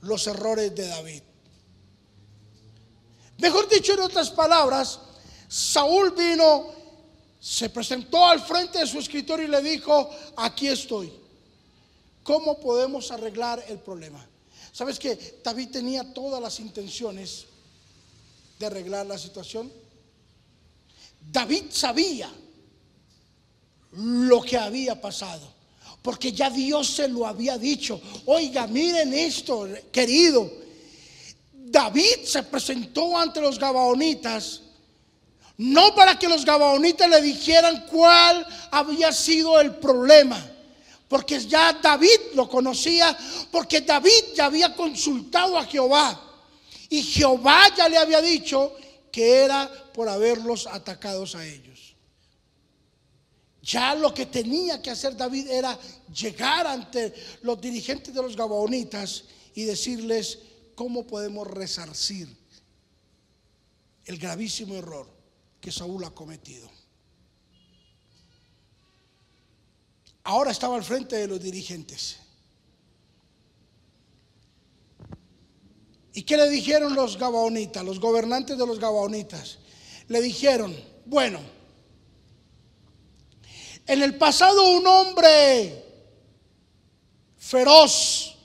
los 0.00 0.26
errores 0.26 0.74
de 0.74 0.86
David? 0.88 1.22
Mejor 3.36 3.68
dicho, 3.68 3.92
en 3.92 4.00
otras 4.00 4.30
palabras, 4.30 4.98
Saúl 5.48 6.12
vino, 6.12 6.68
se 7.38 7.68
presentó 7.68 8.26
al 8.26 8.40
frente 8.40 8.78
de 8.78 8.86
su 8.86 8.98
escritorio 8.98 9.46
y 9.46 9.50
le 9.50 9.60
dijo, 9.60 10.08
aquí 10.36 10.68
estoy. 10.68 11.12
¿Cómo 12.22 12.58
podemos 12.58 13.10
arreglar 13.10 13.62
el 13.68 13.80
problema? 13.80 14.26
¿Sabes 14.72 14.98
que 14.98 15.40
David 15.44 15.70
tenía 15.72 16.14
todas 16.14 16.40
las 16.40 16.58
intenciones 16.60 17.49
de 18.60 18.66
arreglar 18.66 19.06
la 19.06 19.16
situación? 19.16 19.72
David 21.32 21.64
sabía 21.70 22.30
lo 23.92 24.42
que 24.42 24.58
había 24.58 25.00
pasado, 25.00 25.50
porque 26.02 26.30
ya 26.30 26.50
Dios 26.50 26.86
se 26.88 27.08
lo 27.08 27.26
había 27.26 27.56
dicho. 27.56 27.98
Oiga, 28.26 28.66
miren 28.66 29.14
esto, 29.14 29.66
querido. 29.90 30.52
David 31.54 32.24
se 32.24 32.42
presentó 32.42 33.16
ante 33.16 33.40
los 33.40 33.58
gabaonitas, 33.58 34.60
no 35.56 35.94
para 35.94 36.18
que 36.18 36.28
los 36.28 36.44
gabaonitas 36.44 37.08
le 37.08 37.22
dijeran 37.22 37.86
cuál 37.90 38.46
había 38.70 39.10
sido 39.10 39.58
el 39.58 39.76
problema, 39.76 40.38
porque 41.08 41.40
ya 41.46 41.72
David 41.72 42.34
lo 42.34 42.46
conocía, 42.46 43.16
porque 43.50 43.80
David 43.80 44.34
ya 44.34 44.44
había 44.46 44.76
consultado 44.76 45.56
a 45.56 45.64
Jehová. 45.64 46.29
Y 46.90 47.02
Jehová 47.04 47.74
ya 47.74 47.88
le 47.88 47.96
había 47.96 48.20
dicho 48.20 48.74
que 49.10 49.44
era 49.44 49.70
por 49.94 50.08
haberlos 50.08 50.66
atacados 50.66 51.36
a 51.36 51.46
ellos. 51.46 51.94
Ya 53.62 53.94
lo 53.94 54.12
que 54.12 54.26
tenía 54.26 54.82
que 54.82 54.90
hacer 54.90 55.16
David 55.16 55.48
era 55.48 55.78
llegar 56.12 56.66
ante 56.66 57.14
los 57.42 57.60
dirigentes 57.60 58.12
de 58.12 58.20
los 58.20 58.36
Gabaonitas 58.36 59.24
y 59.54 59.64
decirles 59.64 60.40
cómo 60.74 61.06
podemos 61.06 61.46
resarcir 61.46 62.28
el 64.06 64.18
gravísimo 64.18 64.74
error 64.74 65.08
que 65.60 65.70
Saúl 65.70 66.02
ha 66.04 66.10
cometido. 66.10 66.68
Ahora 70.24 70.50
estaba 70.50 70.74
al 70.74 70.84
frente 70.84 71.16
de 71.16 71.28
los 71.28 71.40
dirigentes. 71.40 72.16
¿Y 76.12 76.22
qué 76.22 76.36
le 76.36 76.48
dijeron 76.48 76.94
los 76.94 77.16
Gabaonitas, 77.16 77.84
los 77.84 78.00
gobernantes 78.00 78.58
de 78.58 78.66
los 78.66 78.80
Gabaonitas? 78.80 79.58
Le 80.08 80.20
dijeron, 80.20 80.74
bueno, 81.06 81.40
en 83.86 84.02
el 84.02 84.16
pasado 84.16 84.72
un 84.72 84.86
hombre 84.86 85.84
feroz, 87.36 88.36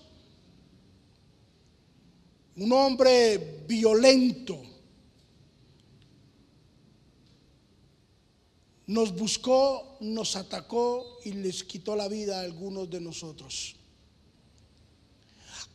un 2.55 2.71
hombre 2.71 3.63
violento, 3.67 4.61
nos 8.87 9.15
buscó, 9.15 9.97
nos 10.01 10.35
atacó 10.35 11.19
y 11.25 11.33
les 11.33 11.63
quitó 11.63 11.95
la 11.95 12.07
vida 12.07 12.39
a 12.39 12.41
algunos 12.41 12.89
de 12.89 13.01
nosotros. 13.01 13.75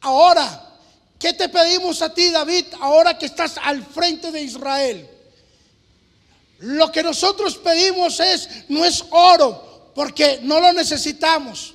Ahora, 0.01 0.80
¿qué 1.21 1.35
te 1.35 1.49
pedimos 1.49 2.03
a 2.03 2.13
ti, 2.13 2.31
David, 2.31 2.65
ahora 2.81 3.17
que 3.17 3.27
estás 3.27 3.59
al 3.59 3.85
frente 3.85 4.33
de 4.33 4.41
Israel? 4.41 5.09
Lo 6.61 6.91
que 6.91 7.03
nosotros 7.03 7.57
pedimos 7.59 8.19
es, 8.19 8.49
no 8.69 8.85
es 8.85 9.05
oro, 9.11 9.93
porque 9.95 10.41
no 10.43 10.61
lo 10.61 10.73
necesitamos. 10.73 11.75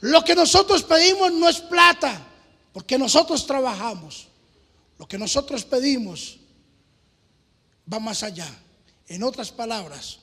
Lo 0.00 0.24
que 0.24 0.34
nosotros 0.34 0.82
pedimos 0.84 1.32
no 1.32 1.48
es 1.48 1.60
plata, 1.60 2.24
porque 2.72 2.96
nosotros 2.96 3.46
trabajamos. 3.46 4.28
Lo 4.98 5.06
que 5.06 5.18
nosotros 5.18 5.64
pedimos 5.64 6.38
va 7.92 7.98
más 7.98 8.22
allá. 8.22 8.48
En 9.08 9.24
otras 9.24 9.50
palabras, 9.50 10.20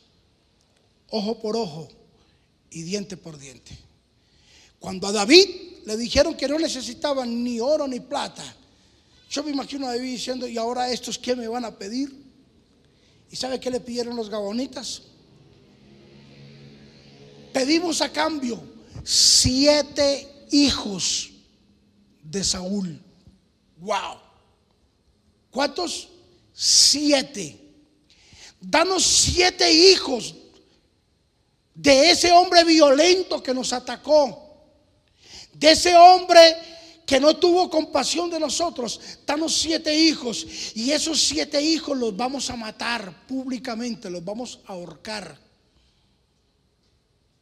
ojo 1.09 1.39
por 1.39 1.55
ojo 1.55 1.89
y 2.69 2.83
diente 2.83 3.17
por 3.17 3.37
diente. 3.37 3.77
Cuando 4.79 5.07
a 5.07 5.11
David 5.11 5.47
le 5.85 5.97
dijeron 5.97 6.35
que 6.35 6.47
no 6.47 6.57
necesitaban 6.57 7.43
ni 7.43 7.59
oro 7.59 7.87
ni 7.87 7.99
plata, 7.99 8.43
yo 9.29 9.43
me 9.43 9.51
imagino 9.51 9.87
a 9.87 9.91
David 9.91 10.11
diciendo, 10.11 10.47
¿y 10.47 10.57
ahora 10.57 10.91
estos 10.91 11.19
qué 11.19 11.35
me 11.35 11.47
van 11.47 11.65
a 11.65 11.77
pedir? 11.77 12.11
¿Y 13.31 13.35
sabe 13.35 13.59
qué 13.59 13.69
le 13.69 13.79
pidieron 13.79 14.15
los 14.15 14.29
gabonitas? 14.29 15.03
Pedimos 17.53 18.01
a 18.01 18.11
cambio 18.11 18.61
siete 19.03 20.47
hijos 20.51 21.31
de 22.23 22.43
Saúl. 22.43 23.01
Wow. 23.77 24.17
¿Cuántos? 25.51 26.09
Siete. 26.53 27.59
Danos 28.59 29.03
siete 29.03 29.71
hijos 29.71 30.35
de 31.73 32.11
ese 32.11 32.31
hombre 32.31 32.63
violento 32.63 33.41
que 33.41 33.53
nos 33.53 33.71
atacó, 33.71 34.48
de 35.53 35.71
ese 35.71 35.95
hombre 35.95 36.55
que 37.05 37.19
no 37.19 37.35
tuvo 37.37 37.69
compasión 37.69 38.29
de 38.29 38.39
nosotros, 38.39 39.01
danos 39.25 39.55
siete 39.55 39.97
hijos 39.97 40.45
y 40.75 40.91
esos 40.91 41.19
siete 41.19 41.59
hijos 41.59 41.97
los 41.97 42.15
vamos 42.15 42.49
a 42.51 42.55
matar 42.55 43.25
públicamente, 43.25 44.11
los 44.11 44.23
vamos 44.23 44.59
a 44.67 44.73
ahorcar. 44.73 45.35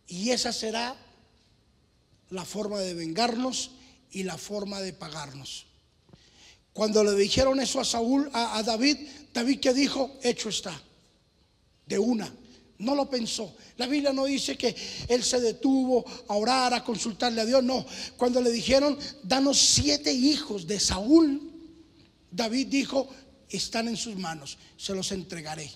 Y 0.08 0.30
esa 0.30 0.54
será 0.54 0.96
la 2.30 2.46
forma 2.46 2.80
de 2.80 2.93
vengarnos 2.93 3.72
y 4.12 4.24
la 4.24 4.38
forma 4.38 4.80
de 4.80 4.93
pagarnos. 4.93 5.65
Cuando 6.72 7.04
le 7.04 7.15
dijeron 7.15 7.60
eso 7.60 7.82
a 7.82 7.86
Saúl, 7.86 8.30
a, 8.32 8.58
a 8.58 8.63
David, 8.63 8.98
David 9.34 9.60
que 9.60 9.74
dijo, 9.74 10.17
hecho 10.24 10.48
está, 10.48 10.82
de 11.86 12.00
una. 12.00 12.32
No 12.80 12.94
lo 12.94 13.10
pensó. 13.10 13.56
La 13.78 13.88
Biblia 13.88 14.13
no 14.13 14.26
dice 14.26 14.56
que 14.56 14.76
él 15.08 15.24
se 15.24 15.40
detuvo 15.40 16.06
a 16.28 16.36
orar, 16.36 16.74
a 16.74 16.84
consultarle 16.84 17.42
a 17.42 17.46
Dios. 17.46 17.63
No. 17.63 17.86
Cuando 18.18 18.40
le 18.42 18.52
dijeron, 18.52 18.98
danos 19.24 19.58
siete 19.58 20.13
hijos 20.13 20.68
de 20.68 20.80
Saúl, 20.80 21.52
David 22.30 22.68
dijo, 22.68 23.08
están 23.50 23.88
en 23.88 23.98
sus 23.98 24.16
manos, 24.16 24.58
se 24.78 24.94
los 24.94 25.12
entregaré. 25.12 25.72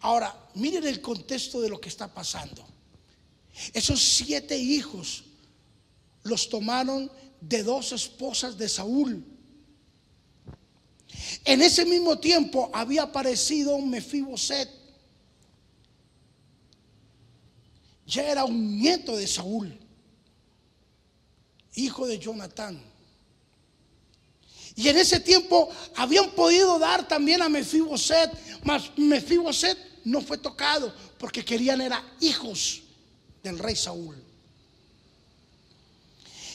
Ahora, 0.00 0.34
miren 0.54 0.86
el 0.86 1.00
contexto 1.00 1.60
de 1.60 1.68
lo 1.68 1.80
que 1.80 1.88
está 1.88 2.12
pasando. 2.12 2.66
Esos 3.72 4.00
siete 4.00 4.58
hijos 4.58 5.24
los 6.22 6.48
tomaron 6.48 7.10
de 7.40 7.62
dos 7.62 7.92
esposas 7.92 8.56
de 8.58 8.68
Saúl. 8.68 9.24
En 11.44 11.62
ese 11.62 11.84
mismo 11.84 12.18
tiempo 12.18 12.70
había 12.72 13.02
aparecido 13.02 13.78
Mefiboset. 13.78 14.68
Ya 18.06 18.24
era 18.24 18.44
un 18.44 18.80
nieto 18.80 19.16
de 19.16 19.26
Saúl, 19.26 19.78
hijo 21.76 22.06
de 22.06 22.18
Jonatán. 22.18 22.82
Y 24.74 24.88
en 24.88 24.96
ese 24.96 25.20
tiempo 25.20 25.68
habían 25.94 26.30
podido 26.30 26.78
dar 26.78 27.06
también 27.06 27.42
a 27.42 27.48
Mefiboset, 27.48 28.30
mas 28.64 28.90
Mefiboset 28.96 29.78
no 30.04 30.20
fue 30.20 30.38
tocado 30.38 30.94
porque 31.18 31.44
querían 31.44 31.80
era 31.80 32.02
hijos 32.20 32.82
del 33.42 33.58
rey 33.58 33.76
Saúl. 33.76 34.16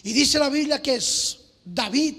Y 0.04 0.14
dice 0.14 0.40
la 0.40 0.50
Biblia 0.50 0.82
que 0.82 0.96
es 0.96 1.40
David 1.64 2.16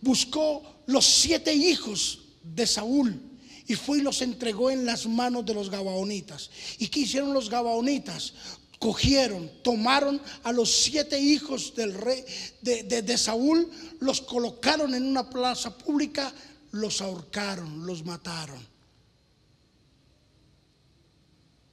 buscó 0.00 0.79
los 0.90 1.06
siete 1.06 1.54
hijos 1.54 2.20
de 2.42 2.66
Saúl 2.66 3.20
y 3.66 3.74
fue 3.76 3.98
y 3.98 4.02
los 4.02 4.20
entregó 4.22 4.70
en 4.70 4.84
las 4.84 5.06
manos 5.06 5.46
de 5.46 5.54
los 5.54 5.70
gabaonitas. 5.70 6.50
¿Y 6.78 6.88
qué 6.88 7.00
hicieron 7.00 7.32
los 7.32 7.48
gabaonitas? 7.48 8.34
Cogieron, 8.80 9.48
tomaron 9.62 10.20
a 10.42 10.50
los 10.52 10.82
siete 10.82 11.20
hijos 11.20 11.74
del 11.76 11.94
rey 11.94 12.24
de, 12.62 12.82
de 12.82 13.18
Saúl, 13.18 13.70
los 14.00 14.20
colocaron 14.22 14.94
en 14.94 15.04
una 15.04 15.30
plaza 15.30 15.76
pública, 15.76 16.32
los 16.72 17.00
ahorcaron, 17.00 17.86
los 17.86 18.04
mataron. 18.04 18.66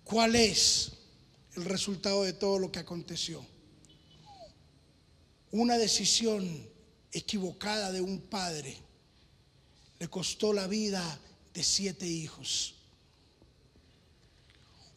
¿Cuál 0.04 0.36
es 0.36 0.92
el 1.56 1.66
resultado 1.66 2.24
de 2.24 2.34
todo 2.34 2.60
lo 2.60 2.72
que 2.72 2.80
aconteció? 2.80 3.44
Una 5.50 5.78
decisión 5.78 6.48
equivocada 7.12 7.92
de 7.92 8.02
un 8.02 8.20
padre 8.20 8.78
le 10.00 10.08
costó 10.08 10.54
la 10.54 10.68
vida 10.68 11.20
de 11.54 11.64
siete 11.64 12.06
hijos. 12.06 12.76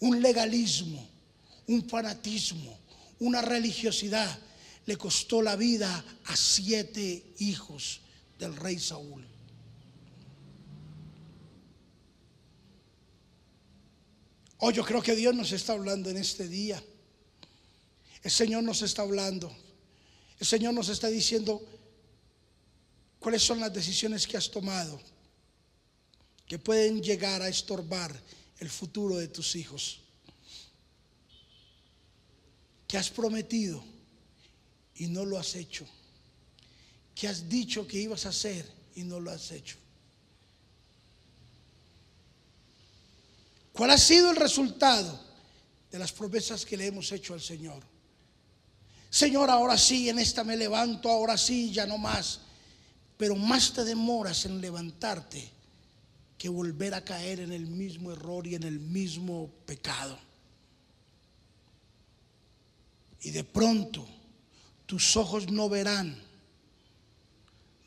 Un 0.01 0.21
legalismo, 0.21 1.07
un 1.67 1.89
fanatismo, 1.89 2.79
una 3.19 3.43
religiosidad 3.43 4.39
le 4.87 4.97
costó 4.97 5.43
la 5.43 5.57
vida 5.57 6.05
a 6.25 6.37
siete 6.37 7.35
hijos 7.39 8.01
del 8.39 8.57
rey 8.57 8.79
Saúl. 8.79 9.27
Hoy 14.59 14.75
yo 14.75 14.85
creo 14.85 15.03
que 15.03 15.17
Dios 15.17 15.35
nos 15.35 15.53
está 15.53 15.73
hablando 15.73 16.11
en 16.11 16.19
este 16.19 16.47
día. 16.47 16.83
El 18.23 18.31
Señor 18.31 18.63
nos 18.63 18.83
está 18.83 19.03
hablando. 19.03 19.55
El 20.39 20.47
Señor 20.47 20.75
nos 20.75 20.89
está 20.89 21.09
diciendo, 21.09 21.67
¿Cuáles 23.21 23.43
son 23.43 23.61
las 23.61 23.73
decisiones 23.73 24.27
que 24.27 24.39
has 24.39 24.51
tomado 24.51 24.99
que 26.47 26.59
pueden 26.59 27.03
llegar 27.03 27.43
a 27.43 27.49
estorbar 27.49 28.19
el 28.59 28.71
futuro 28.71 29.19
de 29.19 29.29
tus 29.29 29.55
hijos? 29.57 30.01
¿Qué 32.89 32.97
has 32.97 33.11
prometido 33.11 33.85
y 34.97 35.07
no 35.09 35.27
lo 35.27 35.39
has 35.39 35.55
hecho? 35.55 35.87
¿Qué 37.15 37.29
has 37.29 37.47
dicho 37.47 37.87
que 37.87 37.99
ibas 37.99 38.25
a 38.25 38.31
hacer 38.31 38.67
y 38.95 39.05
no 39.05 39.21
lo 39.21 39.31
has 39.31 39.51
hecho? 39.53 39.77
¿Cuál 43.75 43.91
ha 43.91 43.99
sido 43.99 44.31
el 44.31 44.37
resultado 44.37 45.21
de 45.91 45.99
las 45.99 46.11
promesas 46.11 46.65
que 46.65 46.77
le 46.79 46.87
hemos 46.87 47.13
hecho 47.13 47.35
al 47.35 47.43
Señor? 47.43 47.83
Señor, 49.11 49.51
ahora 49.51 49.77
sí, 49.77 50.09
en 50.09 50.19
esta 50.19 50.43
me 50.43 50.57
levanto, 50.57 51.11
ahora 51.11 51.37
sí, 51.37 51.71
ya 51.71 51.85
no 51.85 51.99
más 51.99 52.41
pero 53.21 53.37
más 53.37 53.75
te 53.75 53.85
demoras 53.85 54.47
en 54.47 54.63
levantarte 54.63 55.47
que 56.39 56.49
volver 56.49 56.95
a 56.95 57.05
caer 57.05 57.41
en 57.41 57.53
el 57.53 57.67
mismo 57.67 58.13
error 58.13 58.47
y 58.47 58.55
en 58.55 58.63
el 58.63 58.81
mismo 58.81 59.51
pecado. 59.67 60.19
Y 63.21 63.31
de 63.31 63.45
pronto 63.45 64.09
tus 64.87 65.19
ojos 65.19 65.53
no 65.53 65.69
verán 65.69 66.19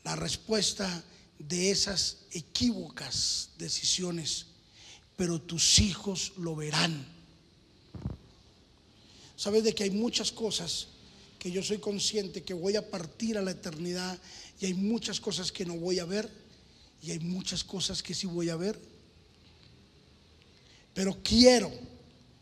la 0.04 0.14
respuesta 0.14 1.02
de 1.40 1.72
esas 1.72 2.18
equívocas 2.30 3.50
decisiones, 3.58 4.46
pero 5.16 5.40
tus 5.40 5.80
hijos 5.80 6.34
lo 6.36 6.54
verán. 6.54 7.04
Sabes 9.34 9.64
de 9.64 9.74
que 9.74 9.82
hay 9.82 9.90
muchas 9.90 10.30
cosas 10.30 10.86
que 11.40 11.50
yo 11.50 11.60
soy 11.60 11.78
consciente 11.78 12.44
que 12.44 12.54
voy 12.54 12.76
a 12.76 12.88
partir 12.88 13.36
a 13.36 13.42
la 13.42 13.50
eternidad 13.50 14.16
y 14.60 14.66
hay 14.66 14.74
muchas 14.74 15.20
cosas 15.20 15.50
que 15.50 15.64
no 15.64 15.74
voy 15.74 15.98
a 15.98 16.04
ver 16.04 16.30
y 17.02 17.10
hay 17.10 17.18
muchas 17.18 17.64
cosas 17.64 18.02
que 18.02 18.14
sí 18.14 18.26
voy 18.26 18.48
a 18.48 18.56
ver. 18.56 18.80
Pero 20.94 21.18
quiero 21.22 21.70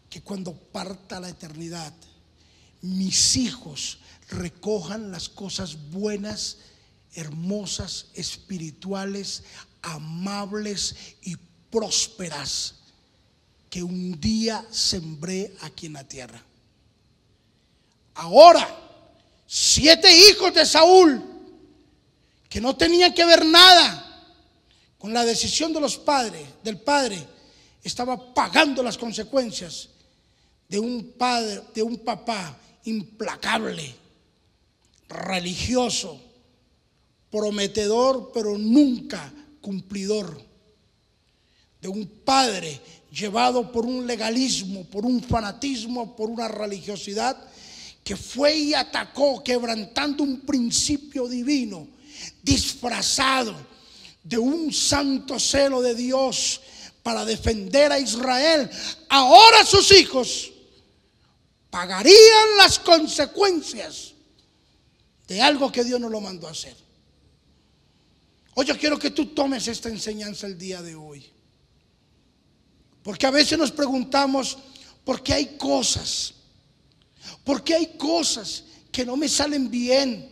que 0.08 0.20
cuando 0.20 0.52
parta 0.54 1.18
la 1.18 1.30
eternidad, 1.30 1.92
mis 2.82 3.36
hijos 3.36 3.98
recojan 4.28 5.10
las 5.10 5.28
cosas 5.28 5.90
buenas, 5.90 6.58
hermosas, 7.14 8.06
espirituales, 8.14 9.42
amables 9.80 10.94
y 11.22 11.36
prósperas 11.70 12.76
que 13.70 13.82
un 13.82 14.20
día 14.20 14.64
sembré 14.70 15.56
aquí 15.62 15.86
en 15.86 15.94
la 15.94 16.06
tierra. 16.06 16.44
Ahora, 18.14 18.68
siete 19.46 20.14
hijos 20.28 20.52
de 20.52 20.66
Saúl 20.66 21.31
que 22.52 22.60
no 22.60 22.76
tenían 22.76 23.14
que 23.14 23.24
ver 23.24 23.46
nada 23.46 24.28
con 24.98 25.10
la 25.14 25.24
decisión 25.24 25.72
de 25.72 25.80
los 25.80 25.96
padres, 25.96 26.46
del 26.62 26.78
padre, 26.78 27.16
estaba 27.82 28.34
pagando 28.34 28.82
las 28.82 28.98
consecuencias 28.98 29.88
de 30.68 30.78
un 30.78 31.14
padre, 31.16 31.62
de 31.74 31.82
un 31.82 31.96
papá 31.96 32.54
implacable, 32.84 33.94
religioso, 35.08 36.20
prometedor, 37.30 38.32
pero 38.34 38.58
nunca 38.58 39.32
cumplidor, 39.62 40.38
de 41.80 41.88
un 41.88 42.06
padre 42.06 42.78
llevado 43.10 43.72
por 43.72 43.86
un 43.86 44.06
legalismo, 44.06 44.84
por 44.84 45.06
un 45.06 45.22
fanatismo, 45.22 46.14
por 46.14 46.28
una 46.28 46.48
religiosidad, 46.48 47.34
que 48.04 48.14
fue 48.14 48.54
y 48.56 48.74
atacó 48.74 49.42
quebrantando 49.42 50.22
un 50.22 50.40
principio 50.40 51.26
divino, 51.26 51.88
disfrazado 52.42 53.54
de 54.22 54.38
un 54.38 54.72
santo 54.72 55.38
celo 55.38 55.82
de 55.82 55.94
Dios 55.94 56.60
para 57.02 57.24
defender 57.24 57.92
a 57.92 57.98
Israel. 57.98 58.70
Ahora 59.08 59.64
sus 59.64 59.90
hijos 59.92 60.52
pagarían 61.70 62.56
las 62.58 62.78
consecuencias 62.78 64.12
de 65.26 65.40
algo 65.40 65.72
que 65.72 65.84
Dios 65.84 66.00
no 66.00 66.08
lo 66.08 66.20
mandó 66.20 66.46
a 66.46 66.52
hacer. 66.52 66.76
Hoy 68.54 68.66
yo 68.66 68.78
quiero 68.78 68.98
que 68.98 69.10
tú 69.10 69.26
tomes 69.26 69.66
esta 69.66 69.88
enseñanza 69.88 70.46
el 70.46 70.58
día 70.58 70.82
de 70.82 70.94
hoy. 70.94 71.24
Porque 73.02 73.26
a 73.26 73.30
veces 73.30 73.58
nos 73.58 73.72
preguntamos, 73.72 74.58
¿por 75.04 75.22
qué 75.22 75.32
hay 75.32 75.56
cosas? 75.56 76.34
¿Por 77.44 77.64
qué 77.64 77.74
hay 77.74 77.96
cosas 77.96 78.64
que 78.92 79.04
no 79.04 79.16
me 79.16 79.28
salen 79.28 79.70
bien? 79.70 80.31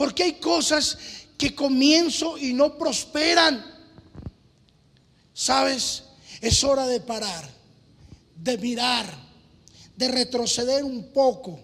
¿Por 0.00 0.14
qué 0.14 0.22
hay 0.22 0.32
cosas 0.40 0.96
que 1.36 1.54
comienzo 1.54 2.38
y 2.38 2.54
no 2.54 2.78
prosperan? 2.78 3.62
¿Sabes? 5.34 6.04
Es 6.40 6.64
hora 6.64 6.86
de 6.86 7.00
parar, 7.00 7.46
de 8.34 8.56
mirar, 8.56 9.14
de 9.94 10.08
retroceder 10.08 10.84
un 10.84 11.12
poco, 11.12 11.60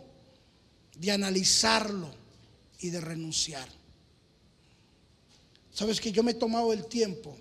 de 0.99 1.13
analizarlo 1.13 2.11
y 2.81 2.91
de 2.91 3.01
renunciar. 3.01 3.67
Sabes 5.73 5.99
que 5.99 6.13
yo 6.13 6.23
me 6.23 6.33
he 6.33 6.35
tomado 6.35 6.75
el 6.75 6.85
tiempo 6.85 7.35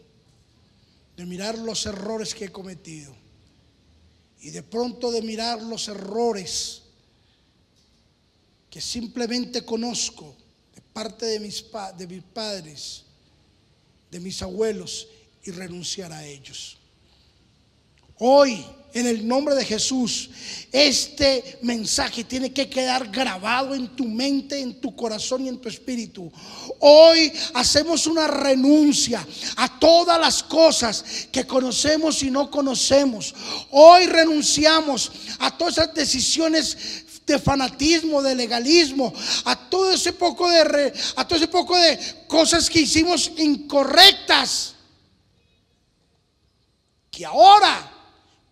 de 1.17 1.25
mirar 1.25 1.57
los 1.57 1.85
errores 1.87 2.33
que 2.33 2.45
he 2.45 2.51
cometido 2.53 3.13
y 4.39 4.49
de 4.49 4.63
pronto 4.63 5.11
de 5.11 5.21
mirar 5.21 5.61
los 5.61 5.89
errores 5.89 6.83
que 8.69 8.79
simplemente 8.79 9.65
conozco 9.65 10.37
parte 10.95 11.25
de 11.25 11.41
mis, 11.41 11.65
de 11.97 12.07
mis 12.07 12.23
padres, 12.23 13.03
de 14.09 14.17
mis 14.21 14.41
abuelos 14.41 15.09
y 15.43 15.51
renunciar 15.51 16.13
a 16.13 16.25
ellos. 16.25 16.77
Hoy 18.17 18.65
en 18.95 19.07
el 19.07 19.27
nombre 19.27 19.53
de 19.55 19.65
Jesús, 19.65 20.29
este 20.71 21.59
mensaje 21.63 22.23
tiene 22.23 22.53
que 22.53 22.69
quedar 22.69 23.11
grabado 23.11 23.75
en 23.75 23.93
tu 23.93 24.05
mente, 24.05 24.57
en 24.57 24.79
tu 24.79 24.95
corazón 24.95 25.43
y 25.45 25.49
en 25.49 25.57
tu 25.57 25.67
espíritu. 25.67 26.31
Hoy 26.79 27.29
hacemos 27.55 28.07
una 28.07 28.25
renuncia 28.25 29.27
a 29.57 29.77
todas 29.79 30.17
las 30.17 30.41
cosas 30.43 31.27
que 31.29 31.45
conocemos 31.45 32.23
y 32.23 32.31
no 32.31 32.49
conocemos. 32.49 33.35
Hoy 33.69 34.05
renunciamos 34.05 35.11
a 35.39 35.57
todas 35.57 35.77
esas 35.77 35.93
decisiones 35.93 37.04
de 37.25 37.39
fanatismo, 37.39 38.21
de 38.21 38.35
legalismo, 38.35 39.13
a 39.45 39.69
todo 39.69 39.91
ese 39.91 40.13
poco 40.13 40.49
de 40.49 40.93
a 41.15 41.27
todo 41.27 41.37
ese 41.37 41.47
poco 41.47 41.77
de 41.77 42.25
cosas 42.27 42.69
que 42.69 42.81
hicimos 42.81 43.31
incorrectas. 43.37 44.75
Que 47.09 47.25
ahora 47.25 47.91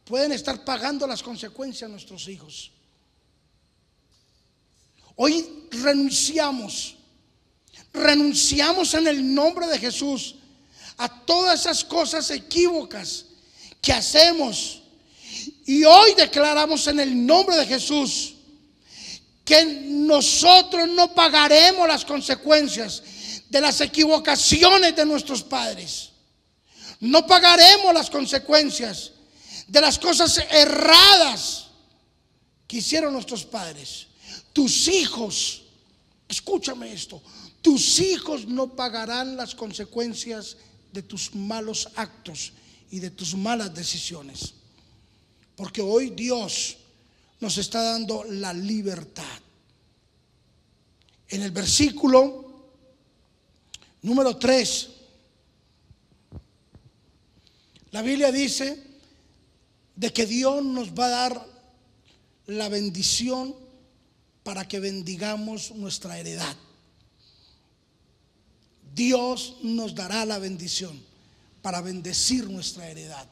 pueden 0.05 0.31
estar 0.31 0.63
pagando 0.63 1.05
las 1.05 1.21
consecuencias 1.21 1.89
nuestros 1.89 2.27
hijos. 2.27 2.71
Hoy 5.15 5.67
renunciamos, 5.69 6.95
renunciamos 7.93 8.93
en 8.95 9.07
el 9.07 9.36
nombre 9.36 9.67
de 9.67 9.77
Jesús 9.77 10.36
a 10.97 11.09
todas 11.25 11.62
esas 11.62 11.83
cosas 11.83 12.29
equívocas 12.31 13.25
que 13.81 13.93
hacemos. 13.93 14.81
Y 15.65 15.83
hoy 15.83 16.13
declaramos 16.15 16.88
en 16.88 16.99
el 16.99 17.25
nombre 17.25 17.55
de 17.57 17.65
Jesús 17.65 18.33
que 19.43 19.65
nosotros 19.65 20.88
no 20.89 21.13
pagaremos 21.13 21.88
las 21.88 22.06
consecuencias 22.06 23.03
de 23.49 23.62
las 23.62 23.82
equivocaciones 23.82 24.95
de 24.95 25.06
nuestros 25.06 25.43
padres. 25.43 26.10
No 26.99 27.27
pagaremos 27.27 27.93
las 27.93 28.10
consecuencias 28.10 29.12
de 29.67 29.82
las 29.82 29.99
cosas 29.99 30.38
erradas 30.49 31.67
que 32.67 32.77
hicieron 32.77 33.13
nuestros 33.13 33.43
padres. 33.43 34.08
Tus 34.53 34.88
hijos, 34.88 35.63
escúchame 36.27 36.93
esto, 36.93 37.21
tus 37.62 37.99
hijos 37.99 38.47
no 38.47 38.75
pagarán 38.75 39.36
las 39.36 39.56
consecuencias 39.56 40.58
de 40.91 41.01
tus 41.01 41.34
malos 41.36 41.89
actos 41.95 42.53
y 42.89 42.99
de 42.99 43.10
tus 43.10 43.36
malas 43.36 43.73
decisiones. 43.73 44.53
Porque 45.56 45.82
hoy 45.82 46.10
Dios 46.10 46.77
nos 47.43 47.58
está 47.58 47.82
dando 47.82 48.23
la 48.23 48.53
libertad. 48.53 49.38
En 51.27 51.41
el 51.41 51.51
versículo 51.51 52.69
número 54.01 54.38
3, 54.38 54.89
la 57.91 58.01
Biblia 58.01 58.32
dice, 58.32 58.82
de 59.93 60.13
que 60.13 60.25
Dios 60.25 60.63
nos 60.63 60.91
va 60.91 61.08
a 61.08 61.10
dar 61.10 61.47
la 62.47 62.69
bendición 62.69 63.53
para 64.43 64.65
que 64.65 64.79
bendigamos 64.79 65.71
nuestra 65.71 66.17
heredad. 66.17 66.56
Dios 68.95 69.58
nos 69.63 69.93
dará 69.95 70.25
la 70.25 70.39
bendición 70.39 70.97
para 71.62 71.82
bendecir 71.82 72.49
nuestra 72.49 72.89
heredad. 72.89 73.27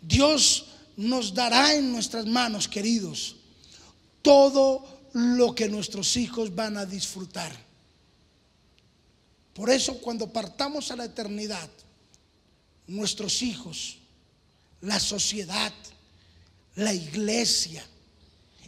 Dios 0.00 0.71
nos 0.96 1.34
dará 1.34 1.74
en 1.74 1.92
nuestras 1.92 2.26
manos, 2.26 2.68
queridos, 2.68 3.36
todo 4.22 4.84
lo 5.12 5.54
que 5.54 5.68
nuestros 5.68 6.16
hijos 6.16 6.54
van 6.54 6.76
a 6.76 6.86
disfrutar. 6.86 7.52
Por 9.54 9.70
eso 9.70 9.98
cuando 9.98 10.32
partamos 10.32 10.90
a 10.90 10.96
la 10.96 11.04
eternidad, 11.04 11.68
nuestros 12.86 13.42
hijos 13.42 13.98
la 14.82 14.98
sociedad, 14.98 15.72
la 16.76 16.92
iglesia, 16.92 17.84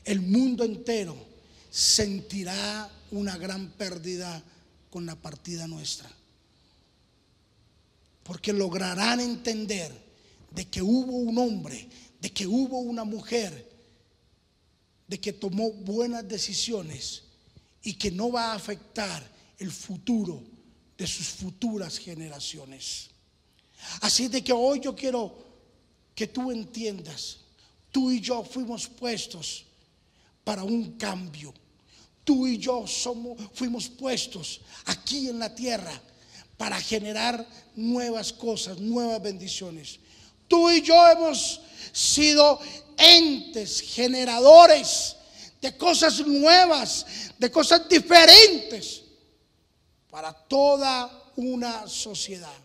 el 0.04 0.20
mundo 0.20 0.64
entero 0.64 1.16
sentirá 1.70 2.90
una 3.10 3.36
gran 3.36 3.68
pérdida 3.70 4.42
con 4.90 5.06
la 5.06 5.16
partida 5.16 5.66
nuestra. 5.66 6.08
Porque 8.22 8.52
lograrán 8.52 9.20
entender 9.20 9.92
de 10.50 10.66
que 10.66 10.82
hubo 10.82 11.12
un 11.12 11.36
hombre, 11.36 11.88
de 12.24 12.32
que 12.32 12.46
hubo 12.46 12.78
una 12.78 13.04
mujer, 13.04 13.70
de 15.06 15.20
que 15.20 15.30
tomó 15.30 15.72
buenas 15.72 16.26
decisiones 16.26 17.24
y 17.82 17.92
que 17.92 18.10
no 18.10 18.32
va 18.32 18.52
a 18.52 18.54
afectar 18.54 19.22
el 19.58 19.70
futuro 19.70 20.42
de 20.96 21.06
sus 21.06 21.28
futuras 21.28 21.98
generaciones. 21.98 23.10
Así 24.00 24.28
de 24.28 24.42
que 24.42 24.54
hoy 24.54 24.80
yo 24.80 24.96
quiero 24.96 25.36
que 26.14 26.26
tú 26.26 26.50
entiendas, 26.50 27.40
tú 27.90 28.10
y 28.10 28.22
yo 28.22 28.42
fuimos 28.42 28.88
puestos 28.88 29.66
para 30.44 30.64
un 30.64 30.92
cambio. 30.92 31.52
Tú 32.24 32.46
y 32.46 32.56
yo 32.56 32.86
somos, 32.86 33.36
fuimos 33.52 33.86
puestos 33.86 34.62
aquí 34.86 35.28
en 35.28 35.40
la 35.40 35.54
tierra 35.54 35.92
para 36.56 36.80
generar 36.80 37.46
nuevas 37.76 38.32
cosas, 38.32 38.78
nuevas 38.78 39.20
bendiciones. 39.20 39.98
Tú 40.48 40.70
y 40.70 40.80
yo 40.80 40.94
hemos 41.10 41.60
sido 41.92 42.60
entes 42.96 43.80
generadores 43.80 45.16
de 45.60 45.76
cosas 45.76 46.20
nuevas, 46.26 47.06
de 47.38 47.50
cosas 47.50 47.88
diferentes 47.88 49.02
para 50.10 50.32
toda 50.32 51.32
una 51.36 51.88
sociedad. 51.88 52.63